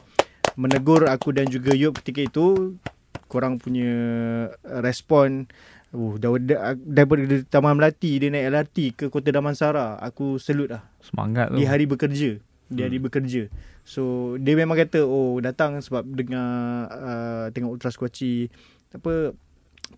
[0.55, 2.75] menegur aku dan juga Yop ketika itu
[3.27, 3.93] korang punya
[4.51, 5.47] uh, respon
[5.91, 10.87] Uh, dah, dah, daripada Taman Melati dia naik LRT ke Kota Damansara aku salute lah.
[11.03, 11.59] Semangat tu.
[11.59, 12.39] Di hari bekerja.
[12.71, 13.51] Di hari bekerja.
[13.83, 16.47] So dia memang kata oh datang sebab dengar
[16.95, 18.47] uh, tengok Ultra Squatchy.
[18.95, 19.35] Apa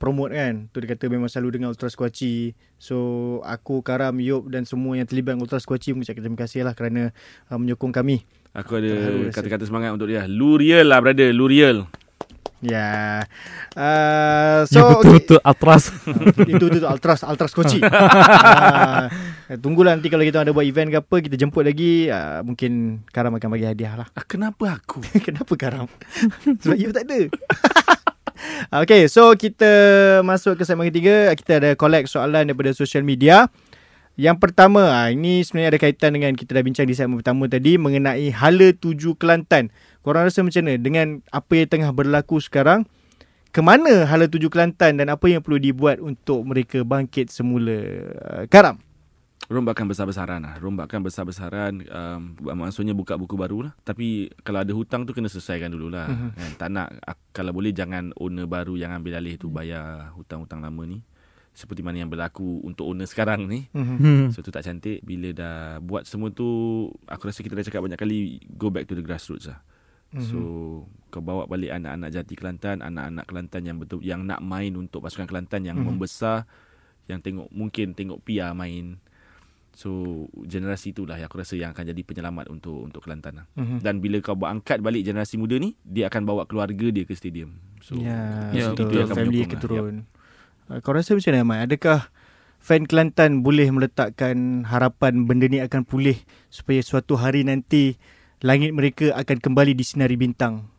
[0.01, 0.73] promote kan?
[0.73, 2.57] Tu dia kata memang selalu dengar Ultra Squatchy.
[2.81, 2.97] So
[3.45, 7.13] aku Karam Yop dan semua yang terlibat dengan Ultra Squatchy mengucapkan terima kasih lah kerana
[7.53, 8.25] uh, menyokong kami.
[8.57, 9.37] Aku ada Terharu rasa.
[9.37, 10.25] kata-kata semangat untuk dia.
[10.25, 11.89] Luriel lah brother, Luriel.
[12.63, 13.21] Ya
[13.75, 15.91] uh, So, ya betul-betul atras
[16.53, 17.83] itu tu tu Ultras Ultras Kochi.
[17.83, 19.07] uh,
[19.63, 23.35] tunggulah nanti kalau kita ada buat event ke apa kita jemput lagi uh, mungkin Karam
[23.35, 24.09] akan bagi hadiah lah.
[24.15, 25.03] Ah, kenapa aku?
[25.27, 25.91] Kenapa Karam?
[26.63, 27.21] Sebab you tak ada.
[28.83, 29.69] okay, so kita
[30.23, 31.35] masuk ke segmen ketiga.
[31.35, 33.51] Kita ada collect soalan daripada social media.
[34.13, 37.81] Yang pertama, ah, ini sebenarnya ada kaitan dengan kita dah bincang di segmen pertama tadi
[37.81, 39.73] mengenai Hala Tuju Kelantan.
[40.05, 42.85] Korang rasa macam mana dengan apa yang tengah berlaku sekarang?
[43.57, 47.81] Kemana Hala Tuju Kelantan dan apa yang perlu dibuat untuk mereka bangkit semula?
[48.21, 48.77] Ah, Karam.
[49.53, 50.57] Rombakan besar-besaran lah.
[50.61, 51.85] Rombakan besar-besaran.
[51.89, 53.73] Um, maksudnya buka buku baru lah.
[53.85, 56.09] Tapi kalau ada hutang tu kena selesaikan dulu lah.
[56.09, 56.31] Mm-hmm.
[56.33, 56.51] Kan?
[56.57, 60.83] Tak nak, ak- kalau boleh jangan owner baru yang ambil alih tu bayar hutang-hutang lama
[60.89, 61.05] ni.
[61.53, 63.69] Seperti mana yang berlaku untuk owner sekarang ni.
[63.71, 63.97] Mhm.
[63.97, 64.27] hmm.
[64.31, 65.01] So tu tak cantik.
[65.01, 66.45] Bila dah buat semua tu,
[67.05, 68.19] aku rasa kita dah cakap banyak kali,
[68.51, 69.61] go back to the grassroots lah.
[70.11, 70.23] Mhm.
[70.23, 70.39] So
[71.09, 75.25] kau bawa balik anak-anak jati Kelantan, anak-anak Kelantan yang betul yang nak main untuk pasukan
[75.25, 75.87] Kelantan yang Mhm.
[75.87, 76.49] membesar,
[77.05, 78.97] yang tengok mungkin tengok PR main.
[79.73, 79.89] So
[80.39, 83.47] generasi itulah yang aku rasa yang akan jadi penyelamat untuk untuk Kelantan lah.
[83.57, 83.81] Mhm.
[83.81, 87.57] Dan bila kau angkat balik generasi muda ni, dia akan bawa keluarga dia ke stadium.
[87.81, 88.89] So Ya, Ya, betul.
[88.89, 89.65] itu yang akan Family menyokong akan lah.
[89.65, 89.95] turun.
[89.97, 90.12] Uh,
[90.81, 91.61] Kau rasa macam mana, Mai?
[91.67, 92.09] Adakah
[92.57, 96.17] fan Kelantan boleh meletakkan harapan benda ni akan pulih
[96.49, 97.99] supaya suatu hari nanti
[98.41, 100.71] langit mereka akan kembali disinari bintang?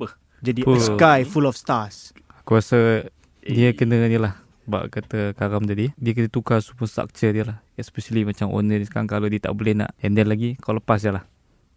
[0.42, 0.80] Jadi a Full.
[0.80, 2.12] sky full of stars.
[2.42, 3.08] Aku rasa
[3.44, 3.52] Eh.
[3.52, 7.58] dia kena ni lah Sebab kata Karam tadi Dia kena tukar super structure dia lah
[7.76, 11.12] Especially macam owner ni sekarang Kalau dia tak boleh nak handle lagi Kau lepas je
[11.12, 11.28] lah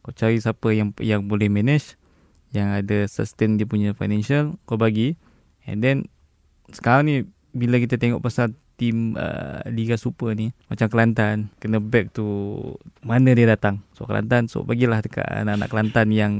[0.07, 1.99] Kau cari siapa yang yang boleh manage
[2.55, 5.19] Yang ada sustain dia punya financial Kau bagi
[5.67, 6.07] And then
[6.71, 7.27] Sekarang ni
[7.57, 12.25] Bila kita tengok pasal Tim uh, Liga Super ni Macam Kelantan Kena back to
[13.01, 16.33] Mana dia datang So Kelantan So bagilah dekat anak-anak Kelantan yang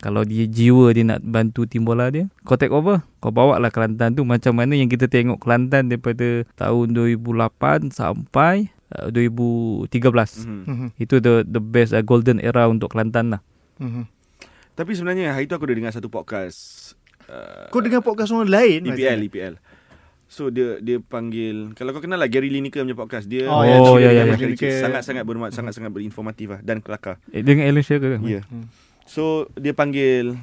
[0.00, 3.68] kalau dia jiwa dia nak bantu tim bola dia Kau take over Kau bawa lah
[3.68, 9.92] Kelantan tu Macam mana yang kita tengok Kelantan Daripada tahun 2008 Sampai uh, 2013
[10.42, 10.62] Mhm.
[10.64, 10.88] Mhm.
[10.96, 13.42] Itu the the best uh, golden era untuk Kelantan lah
[13.78, 14.10] Mhm.
[14.72, 16.92] Tapi sebenarnya hari tu aku ada dengar satu podcast
[17.28, 18.80] uh, Kau dengar podcast orang lain?
[18.84, 19.20] EPL?
[19.28, 19.54] EPL.
[20.32, 23.76] So dia dia panggil kalau kau kenal lah Gary Lineker punya podcast dia Oh, ya,
[23.76, 24.32] dia ya, ya, dengan ya.
[24.32, 24.64] Michael Richards.
[24.64, 24.84] Lineker.
[24.88, 25.22] sangat-sangat
[25.52, 27.20] sangat-sangat berinformatif lah dan kelakar.
[27.28, 28.40] eh, Dengan Alan Shearer kan Ya.
[28.40, 28.44] Yeah.
[28.48, 28.66] Hmm.
[29.04, 30.40] So dia panggil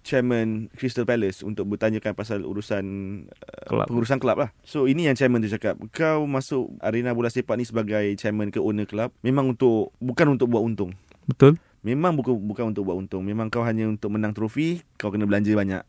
[0.00, 2.84] chairman Crystal Palace untuk bertanyakan pasal urusan
[3.28, 3.86] uh, Kelab.
[3.92, 4.50] pengurusan kelab lah.
[4.64, 8.56] So ini yang chairman tu cakap, kau masuk arena bola sepak ni sebagai chairman ke
[8.56, 10.96] owner kelab memang untuk bukan untuk buat untung.
[11.28, 13.24] Betul Memang bukan bukan untuk buat untung.
[13.24, 15.80] Memang kau hanya untuk menang trofi, kau kena belanja banyak.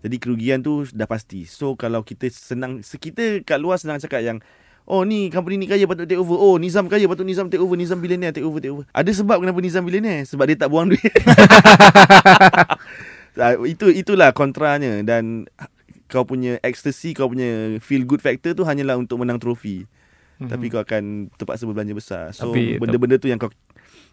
[0.00, 1.44] Jadi kerugian tu dah pasti.
[1.44, 4.40] So kalau kita senang kita kat luar senang cakap yang
[4.90, 6.34] Oh ni company ni kaya patut take over.
[6.34, 7.78] Oh Nizam kaya patut Nizam take over.
[7.78, 8.82] Nizam billionaire take over take over.
[8.90, 10.26] Ada sebab kenapa Nizam billionaire?
[10.26, 10.98] Sebab dia tak buang duit.
[13.70, 15.46] Itu itulah kontranya dan
[16.10, 19.86] kau punya ecstasy, kau punya feel good factor tu hanyalah untuk menang trofi.
[20.42, 20.50] Mhm.
[20.50, 22.34] Tapi kau akan terpaksa berbelanja besar.
[22.34, 23.52] So Tapi- benda-benda tu yang kau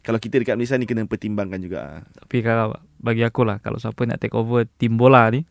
[0.05, 2.05] kalau kita dekat Malaysia ni kena pertimbangkan juga.
[2.21, 5.41] Tapi kalau bagi aku lah Kalau siapa nak take over tim bola ni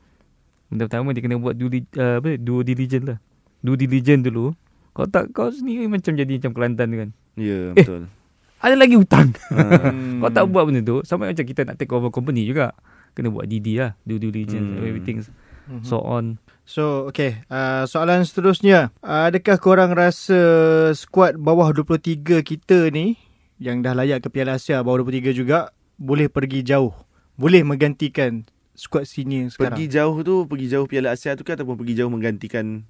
[0.66, 3.18] Benda pertama dia kena buat due, uh, apa, due diligence lah
[3.60, 4.52] Due diligence dulu
[4.92, 7.76] Kau tak kau sendiri macam jadi macam Kelantan kan Ya, Eh.
[7.76, 8.08] betul.
[8.56, 9.36] Ada lagi hutang.
[9.52, 10.18] Hmm.
[10.18, 12.72] Kau tak buat benda tu Sama macam kita nak take over company juga
[13.12, 14.82] Kena buat DD lah Due diligence Hmm.
[14.82, 15.18] Everything
[15.66, 15.82] Mhm.
[15.82, 17.46] So on So, okay.
[17.46, 18.90] Uh, soalan seterusnya.
[18.98, 20.34] Uh, adakah korang rasa
[20.90, 23.14] skuad bawah 23 kita ni,
[23.62, 26.90] yang dah layak ke Piala Asia bawah 23 juga, boleh pergi jauh?
[27.38, 29.74] Boleh menggantikan skuad senior sekarang?
[29.74, 32.84] Pergi jauh tu, pergi jauh Piala Asia tu ke ataupun pergi jauh menggantikan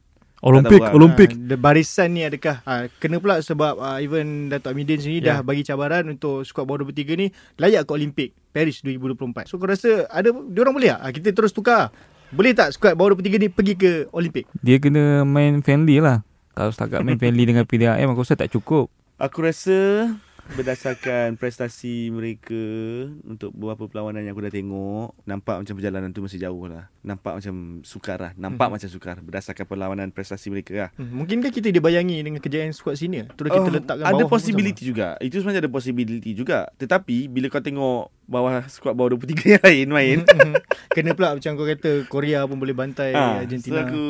[0.44, 0.92] Olimpik lah.
[0.92, 5.24] Olimpik Uh, the barisan ni adakah uh, kena pula sebab uh, even Datuk Amidin sini
[5.24, 5.38] Ya.
[5.38, 7.26] dah bagi cabaran untuk skuad bawah 23 ni
[7.56, 9.48] layak ke Olimpik Paris 2024.
[9.48, 11.00] So kau rasa ada diorang boleh tak?
[11.00, 11.88] Uh, kita terus tukar.
[12.28, 14.44] Boleh tak skuad bawah 23 ni pergi ke Olimpik?
[14.60, 16.20] Dia kena main friendly lah.
[16.52, 18.92] Kalau setakat main friendly dengan PDRM aku rasa tak cukup.
[19.16, 20.08] Aku rasa
[20.48, 22.54] berdasarkan prestasi mereka
[23.20, 27.32] untuk beberapa perlawanan yang aku dah tengok nampak macam perjalanan tu masih jauh lah nampak
[27.34, 32.20] macam sukar lah nampak macam sukar berdasarkan perlawanan prestasi mereka lah Hmm, mungkinkah kita dibayangi
[32.20, 33.26] dengan kejayaan skuad senior?
[33.32, 37.46] Terus kita Oh, letakkan ada bawah possibility juga itu sebenarnya ada possibility juga tetapi bila
[37.48, 40.58] kau tengok bawah squad bawah 23 yang lain main sama-sama.
[40.96, 43.76] Kena pula macam kau kata Korea pun boleh bantai Ha, Argentina.
[43.76, 44.04] So aku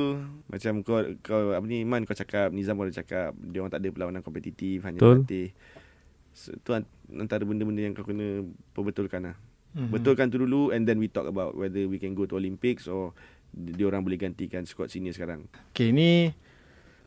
[0.46, 3.80] macam kau kau apa ni Man kau cakap Nizam pun ada cakap dia orang tak
[3.80, 5.16] ada perlawanan kompetitif hanya Betul.
[5.22, 5.48] latih.
[6.36, 6.84] So, tu an-
[7.16, 8.44] antara benda-benda yang kau kena
[8.76, 9.36] perbetulkan lah.
[9.72, 9.88] Mhm.
[9.88, 13.16] Betulkan tu dulu and then we talk about whether we can go to Olympics or
[13.52, 15.48] dia orang boleh gantikan squad senior sekarang.
[15.72, 16.36] Okay, ni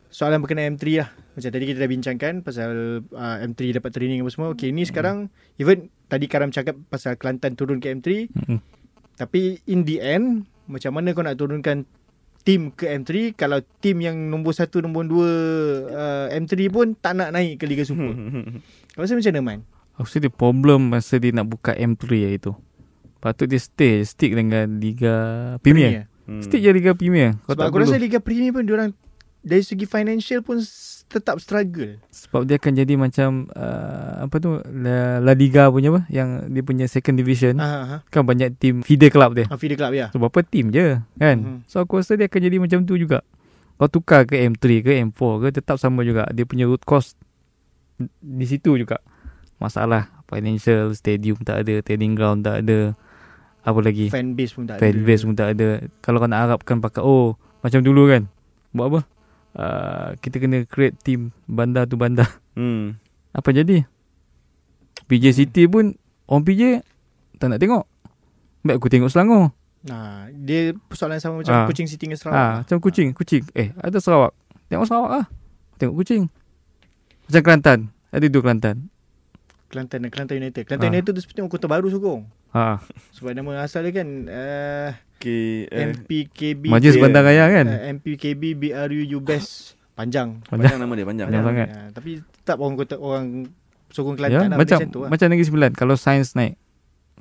[0.10, 1.10] soalan berkenaan M3 lah.
[1.38, 2.70] Macam tadi kita dah bincangkan pasal
[3.06, 4.50] uh, M3 dapat training apa semua.
[4.54, 8.34] Okay, ni sekarang even tadi Karam cakap pasal Kelantan turun ke M3.
[8.34, 8.60] Mm-mm.
[9.14, 11.86] Tapi in the end, macam mana kau nak turunkan
[12.42, 15.22] tim ke M3 kalau tim yang nombor 1, nombor 2
[15.92, 18.10] uh, M3 pun tak nak naik ke Liga Super.
[18.94, 19.60] Kau rasa macam mana, Man?
[19.96, 22.52] Aku rasa dia problem masa dia nak buka M3 lah itu.
[23.20, 25.16] Patut dia stay, stick dengan Liga
[25.60, 26.08] Premier.
[26.24, 26.40] Hmm.
[26.40, 27.36] Stick je Liga Premier.
[27.44, 27.86] Kau Sebab aku perlu.
[27.90, 28.96] rasa Liga Premier pun diorang
[29.40, 30.60] dari segi financial pun
[31.10, 31.98] tetap struggle.
[32.14, 36.62] Sebab dia akan jadi macam uh, apa tu La, La Liga punya apa yang dia
[36.62, 37.98] punya second division Ha ha.
[38.08, 39.50] kan banyak team feeder club dia.
[39.50, 40.14] Ha, feeder club ya.
[40.14, 41.38] So berapa team je kan.
[41.40, 41.58] Mhm.
[41.66, 43.26] So aku rasa dia akan jadi macam tu juga.
[43.76, 46.28] Kau tukar ke M3 ke M4 ke tetap sama juga.
[46.30, 47.18] Dia punya root cost
[48.20, 49.04] di situ juga.
[49.58, 52.96] Masalah financial, stadium tak ada, training ground tak ada.
[53.60, 54.08] Apa lagi?
[54.08, 55.04] Fan base pun tak Fan ada.
[55.04, 55.68] base pun tak ada.
[56.00, 58.24] Kalau kau nak harapkan pakai oh macam dulu kan.
[58.72, 59.00] Buat apa?
[59.50, 62.30] Uh, kita kena create team bandar tu bandar.
[62.56, 62.96] Hmm.
[63.32, 63.84] Apa jadi?
[65.08, 66.86] PJ City pun orang PJ
[67.36, 67.84] tak nak tengok.
[68.62, 69.52] Baik aku tengok Selangor.
[69.82, 71.66] Nah, dia persoalan sama macam Ah.
[71.66, 72.36] Kuching City dengan Sarawak.
[72.38, 73.44] Ah, macam kucing, kucing.
[73.56, 74.36] Eh, ada Sarawak.
[74.68, 75.26] Tengok Sarawak lah.
[75.76, 76.28] Tengok kucing.
[77.30, 77.80] Macam Kelantan.
[78.10, 78.90] Ada dua Kelantan.
[79.70, 80.66] Kelantan dan Kelantan United.
[80.66, 80.92] Kelantan Ah.
[80.92, 82.26] United tu seperti kota baru sokong.
[82.50, 82.82] Ha.
[83.14, 86.98] Sebab nama asal dia kan uh, Okay, uh, MPKB Majlis.
[86.98, 87.68] Bandar Raya kan?
[87.68, 90.42] uh, MPKB BRU UBES panjang.
[90.44, 91.28] panjang nama dia panjang.
[91.30, 91.68] Panjang sangat.
[91.70, 93.26] Ya, tapi tetap orang kota orang
[93.90, 95.10] sokong Ya, Kelantan lah, macam macam tu lah.
[95.14, 95.72] macam Negeri Sembilan.
[95.78, 96.58] Kalau sains naik.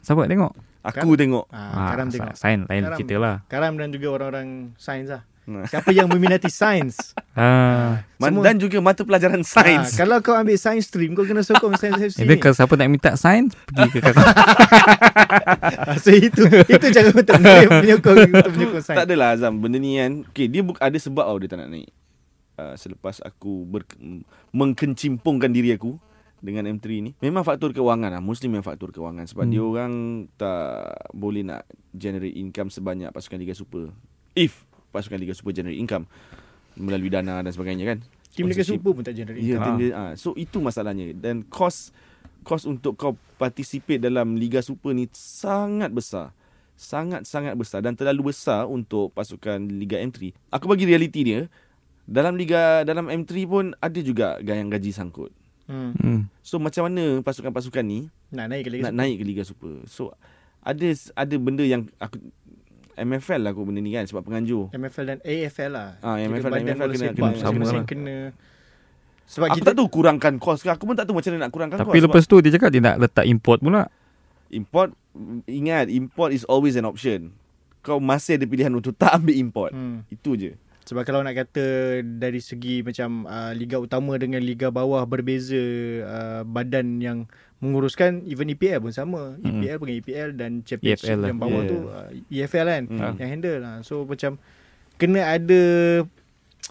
[0.00, 0.52] Siapa tengok?
[0.88, 1.44] Aku tengok.
[1.52, 2.32] Ah, Karam sa- tengok.
[2.32, 2.96] Sains lain Karam.
[2.96, 3.36] cerita lah.
[3.44, 5.28] Karam dan juga orang-orang sains lah.
[5.70, 7.16] Siapa yang meminati sains?
[7.32, 8.04] Ha.
[8.14, 9.90] Semua- dan juga mata pelajaran sains.
[9.90, 12.36] Ah, kalau kau ambil sains stream, kau kena sokong sains FC Itu ni.
[12.36, 14.26] kalau siapa nak minta sains, pergi ke kakak.
[15.80, 18.96] Ah, so itu itu cara untuk menyokong untuk menyokong sains.
[18.96, 21.70] Tak adalah Azam Benda ni kan okay, Dia buk- ada sebab tau Dia tak nak
[21.70, 21.88] naik
[22.56, 23.84] uh, Selepas aku ber,
[24.52, 25.96] Mengkencimpungkan diri aku
[26.38, 29.52] Dengan M3 ni Memang faktor kewangan lah Mostly memang faktor kewangan Sebab Hmm.
[29.52, 29.92] dia orang
[30.34, 30.72] Tak
[31.10, 33.88] Boleh nak Generate income sebanyak Pasukan Liga Super
[34.34, 36.04] If Pasukan Liga Super generate income
[36.74, 37.98] Melalui dana dan sebagainya kan
[38.30, 38.62] Tim Liga.
[38.62, 39.76] Super pun tak generate Ya, income.
[39.76, 40.12] dia, ah.
[40.14, 41.90] So itu masalahnya Dan kos
[42.42, 46.32] Kos untuk kau participate dalam Liga Super ni sangat besar.
[46.74, 50.32] Sangat-sangat besar dan terlalu besar untuk pasukan Liga M3.
[50.48, 51.50] Aku bagi realiti dia,
[52.06, 55.34] dalam Liga dalam M3 pun ada juga yang gaji sangkut.
[55.66, 55.92] Hmm.
[55.98, 56.20] Hmm.
[56.40, 59.00] So macam mana pasukan-pasukan ni Nak naik ke Liga nak Super.
[59.04, 59.74] naik ke Liga Super?
[59.84, 60.02] So
[60.64, 62.16] ada ada benda yang aku
[62.98, 64.70] MFL lah aku benda ni kan sebab penganjur.
[64.70, 65.88] MFL dan AFL lah.
[66.00, 67.84] Ah, MFL dan AFL kena- kena- sama lah.
[67.86, 68.16] kena
[69.28, 70.72] sebab Aku kita tak tahu kurangkan kos ke.
[70.72, 72.04] Aku pun tak tahu macam mana nak kurangkan Tapi kos.
[72.08, 73.92] lepas tu dia cakap dia nak letak import pula.
[74.48, 74.96] Import
[75.44, 77.36] Ingat Import is always an option
[77.84, 80.08] Kau masih ada pilihan Untuk tak ambil import hmm.
[80.08, 80.56] Itu je
[80.88, 85.60] Sebab kalau nak kata dari segi macam uh, liga utama dengan liga bawah berbeza
[86.00, 87.18] uh, badan yang
[87.58, 89.34] menguruskan even EPL pun sama.
[89.36, 89.60] Mm.
[89.60, 91.28] EPL dengan EPL dan championship EFL lah.
[91.28, 91.68] yang bawah Yeah.
[91.68, 93.14] tu uh, EFL kan Mm.
[93.16, 93.74] yang handle lah.
[93.82, 94.38] So macam
[94.94, 95.60] kena ada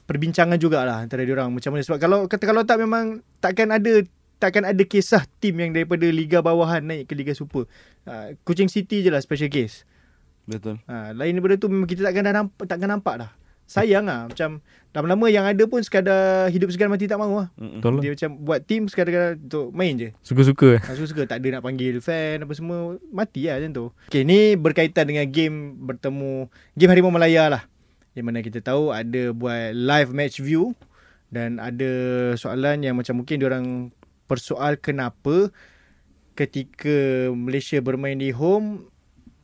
[0.03, 3.05] perbincangan jugalah antara diorang macam mana sebab kalau kata kalau tak memang
[3.38, 4.03] takkan ada
[4.38, 7.65] takkan ada kisah tim yang daripada liga bawahan naik ke liga super.
[8.03, 9.83] Uh, Kuching City je lah special case.
[10.43, 13.31] Betul Ha, lain daripada tu memang kita takkan dah nampak, takkan nampak dah.
[13.68, 14.63] Sayang lah macam
[14.95, 17.51] lama-lama yang ada pun sekadar hidup segan mati tak mahu lah.
[17.59, 18.01] Betul lah.
[18.01, 20.09] Dia macam buat team sekadar untuk main je.
[20.24, 20.80] Suka-suka.
[20.80, 23.86] Ha, suka-suka tak ada nak panggil fan apa semua mati lah macam tu.
[24.07, 26.47] Okay ni berkaitan dengan game bertemu
[26.80, 27.63] game Harimau Malaya lah.
[28.15, 30.72] Yang mana kita tahu ada buat live match view
[31.28, 31.91] dan ada
[32.39, 33.91] soalan yang macam mungkin diorang
[34.32, 35.51] persoal kenapa
[36.39, 38.88] ketika Malaysia bermain di home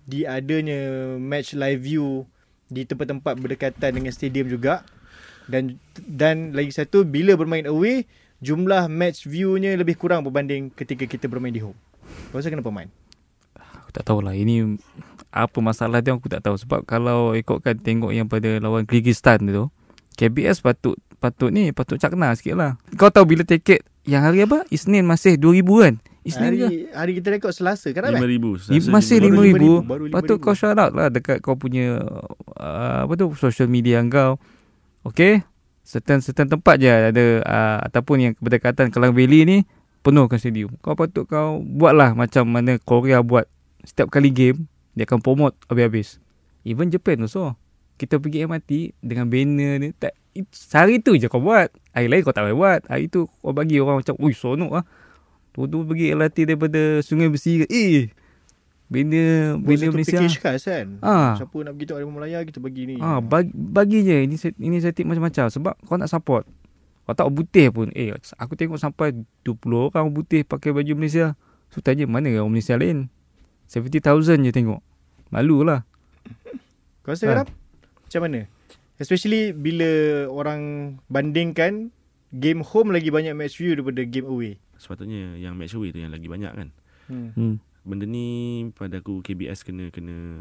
[0.08, 2.24] di adanya match live view
[2.74, 4.82] di tempat-tempat berdekatan dengan stadium juga
[5.46, 8.10] dan dan lagi satu bila bermain away
[8.44, 11.78] jumlah match view-nya lebih kurang berbanding ketika kita bermain di home.
[12.34, 12.92] Kau rasa kenapa main?
[13.56, 14.76] Aku tak tahulah ini
[15.34, 19.72] apa masalah dia aku tak tahu sebab kalau ikutkan tengok yang pada lawan Kyrgyzstan tu
[20.20, 22.72] KBS patut patut ni patut cakna sikit lah.
[23.00, 24.68] Kau tahu bila tiket yang hari apa?
[24.68, 25.96] Isnin masih 2000 kan?
[26.24, 26.66] Isnin ke?
[26.66, 28.24] Hari, hari kita rekod Selasa kan Abang?
[28.24, 28.56] ribu.
[28.72, 30.44] Ni- masih baru 5000 baru patut 5,000.
[30.48, 32.00] kau shout out lah dekat kau punya
[32.56, 34.40] uh, apa tu social media kau.
[35.04, 35.44] Okay?
[35.84, 39.58] Certain certain tempat je ada uh, ataupun yang berdekatan Kelang Valley ni
[40.00, 40.72] penuhkan stadium.
[40.80, 43.44] Kau patut kau buat lah macam mana Korea buat.
[43.84, 46.24] Setiap kali game dia akan promote habis-habis.
[46.64, 47.60] Even Japan also.
[47.94, 51.68] Kita pergi MRT dengan banner ni tak it, hari tu je kau buat.
[51.92, 52.82] Hari lain kau tak boleh buat.
[52.88, 54.88] Hari tu kau bagi orang macam ui sonok lah
[55.54, 58.10] tu pergi LRT daripada Sungai Besi ke eh
[58.90, 61.34] banner satu Malaysia package khas kan Ah.
[61.34, 65.04] Siapa nak pergi tengok Harimau Melaya Kita bagi ni Ah, bagi, bagi je ini inisiatif
[65.06, 66.46] macam-macam sebab kau nak support.
[67.04, 67.92] Kau tak putih pun.
[67.92, 69.12] Eh, aku tengok sampai
[69.44, 71.36] 20 orang putih pakai baju Malaysia.
[71.68, 73.10] So tanya mana orang Malaysia lain?
[73.68, 74.80] 70,000 je tengok.
[75.34, 75.84] Malu lah.
[77.04, 77.36] Kau rasa Ah.
[77.44, 77.48] Ram?
[78.08, 78.40] Macam mana?
[79.02, 79.90] Especially bila
[80.30, 81.90] orang bandingkan
[82.34, 86.12] Game home lagi banyak match view daripada game away Sepatutnya yang match away tu yang
[86.12, 86.68] lagi banyak kan.
[87.08, 87.32] hmm.
[87.34, 87.56] Hmm.
[87.84, 88.28] Benda ni
[88.72, 90.40] pada aku KBS kena kena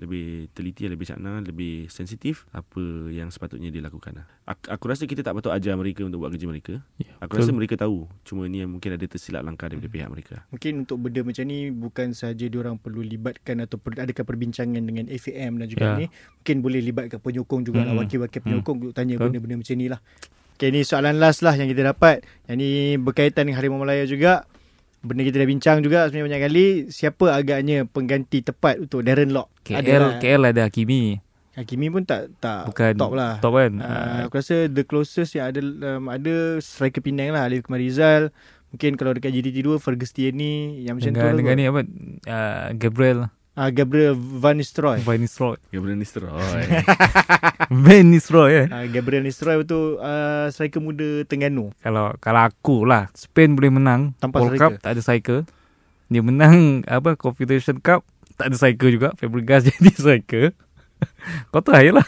[0.00, 4.26] lebih teliti, lebih cakna, lebih sensitif apa yang sepatutnya dilakukan lah.
[4.48, 6.80] Aku, aku rasa kita tak patut ajar mereka untuk buat kerja mereka.
[6.96, 8.08] Ya, Aku rasa mereka tahu.
[8.24, 10.40] Cuma ni yang mungkin ada tersilap langkah daripada pihak mereka.
[10.48, 15.04] Mungkin untuk benda macam ni Bukan sahaja diorang perlu libatkan Atau per, adakah perbincangan dengan
[15.10, 15.94] FAM dan juga Ya.
[15.98, 18.08] ni Mungkin boleh libatkan penyokong juga lah Mm-mm.
[18.08, 18.46] Wakil-wakil Mm.
[18.48, 19.26] penyokong Untuk tanya Betul.
[19.28, 20.00] benda-benda macam ni lah
[20.60, 24.44] Okay ni soalan last lah yang kita dapat Yang ni berkaitan dengan Harimau Malaya juga
[25.00, 29.48] Benda kita dah bincang juga sebenarnya banyak kali Siapa agaknya pengganti tepat untuk Darren Lock
[29.64, 31.16] KL, KL ada Hakimi.
[31.56, 33.80] Hakimi pun tak tak Bukan top lah Top kan?
[33.80, 35.64] Uh, aku rasa the closest yang ada
[35.96, 38.28] um, ada striker Penang lah Alif Kumar Rizal.
[38.68, 41.56] Mungkin kalau dekat JDT2 Fergustiani yang macam dengan, tu dengan lah.
[41.56, 41.80] ni apa?
[42.28, 45.02] Uh, Gabriel Ah Gabriel Van Nistelrooy.
[45.02, 45.58] Van Nistelrooy.
[45.74, 46.64] Gabriel Nistelrooy.
[47.84, 48.66] Van Nistelrooy eh.
[48.70, 51.74] Ah Gabriel Nistelrooy tu uh, striker muda Terengganu.
[51.82, 54.78] Kalau kalau aku lah Spain boleh menang Tanpa World striker.
[54.78, 55.38] Cup tak ada striker
[56.06, 58.06] Dia menang apa Confederation Cup
[58.38, 60.46] tak ada striker juga Fabregas jadi striker
[61.50, 62.06] Kau try lah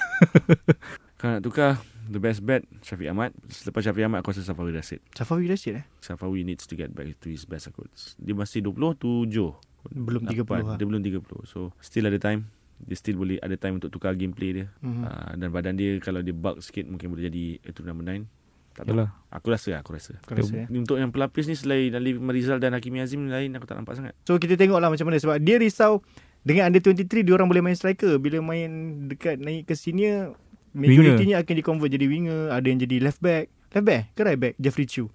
[1.18, 1.72] Kalau nak tukar
[2.08, 5.84] The best bet Syafiq Ahmad Selepas Syafiq Ahmad Aku rasa Safawi Rashid Safawi Rashid eh?
[6.00, 9.28] Safawi needs to get back to his best records Dia masih 27
[9.90, 10.76] Belum 30 lah.
[10.78, 12.46] Dia belum 30 So still ada time.
[12.82, 14.66] Dia still boleh Ada time untuk tukar gameplay dia.
[14.82, 15.02] Mhm.
[15.02, 18.26] uh, Dan badan dia Kalau dia bulk sikit Mungkin boleh jadi Itu number 9
[18.74, 18.94] Tak tahu.
[18.94, 19.10] Yalah.
[19.30, 20.18] Aku rasa Aku rasa.
[20.22, 20.66] Aku rasa.
[20.66, 23.94] Ni Untuk yang pelapis ni Selain Ali Marizal dan Hakimi Azim lain Aku tak nampak
[23.94, 24.14] sangat.
[24.26, 25.18] So kita tengok lah macam mana.
[25.22, 26.02] Sebab dia risau
[26.42, 28.18] dengan under 23 dia orang boleh main striker.
[28.18, 28.70] Bila main
[29.06, 30.34] dekat naik ke senior
[30.74, 33.46] majoritinya akan di-convert jadi winger, ada yang jadi left back.
[33.72, 34.54] Left back ke right back?
[34.58, 35.06] Jeffrey Chu.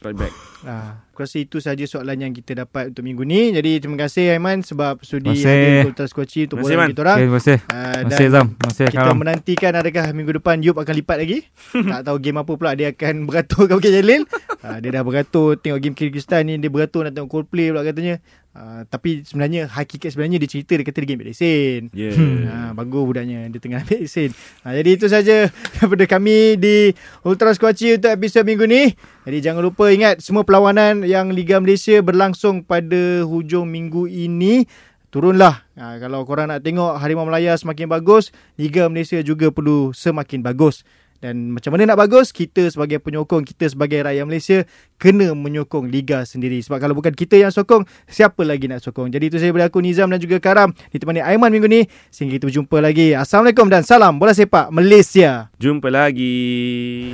[0.00, 3.48] Right back Ah, aku rasa itu sahaja soalan yang kita dapat untuk minggu ni.
[3.48, 7.16] Jadi terima kasih Aiman sebab sudi hadir Ultra Squatchy untuk bola kita orang.
[7.16, 10.32] okay, Terima kasih Ah, Terima dan kasih Zam Terima kasih kita Karam menantikan adakah minggu
[10.34, 11.38] depan Yub akan lipat lagi.
[11.72, 14.22] tak tahu game apa pula dia akan beratur ke Bukit Jalil.
[14.60, 18.20] Ah, dia dah beratur tengok game Kyrgyzstan ni dia beratur nak tengok Coldplay pula katanya.
[18.50, 21.86] Ah, tapi sebenarnya hakikat sebenarnya dia cerita dia kata dia game lesen.
[21.94, 22.18] Yeah.
[22.50, 24.34] Ha, bagus budaknya Dia tengah ambil lesen
[24.66, 25.46] ha, Jadi itu saja
[25.78, 26.90] Daripada kami Di
[27.22, 28.90] Ultra Squatchy Untuk episod minggu ni.
[29.22, 34.66] Jadi jangan lupa ingat Semua perlawanan Yang Liga Malaysia Berlangsung pada Hujung minggu ini
[35.14, 35.62] Turunlah.
[35.78, 40.82] Ha, Kalau korang nak tengok Harimau Melaya semakin bagus Liga Malaysia juga perlu Semakin bagus
[41.20, 44.58] dan macam mana nak bagus Kita sebagai penyokong Kita sebagai rakyat Malaysia
[44.96, 46.64] Kena menyokong Liga sendiri.
[46.64, 49.12] Sebab kalau bukan kita yang sokong Siapa lagi nak sokong?
[49.12, 50.72] Jadi itu saya dari aku Nizam dan juga Karam.
[50.92, 51.84] Ditemani Aiman minggu ni.
[52.08, 53.12] Sehingga kita berjumpa lagi.
[53.12, 55.52] Assalamualaikum dan salam Bola sepak Malaysia.
[55.60, 57.12] Jumpa lagi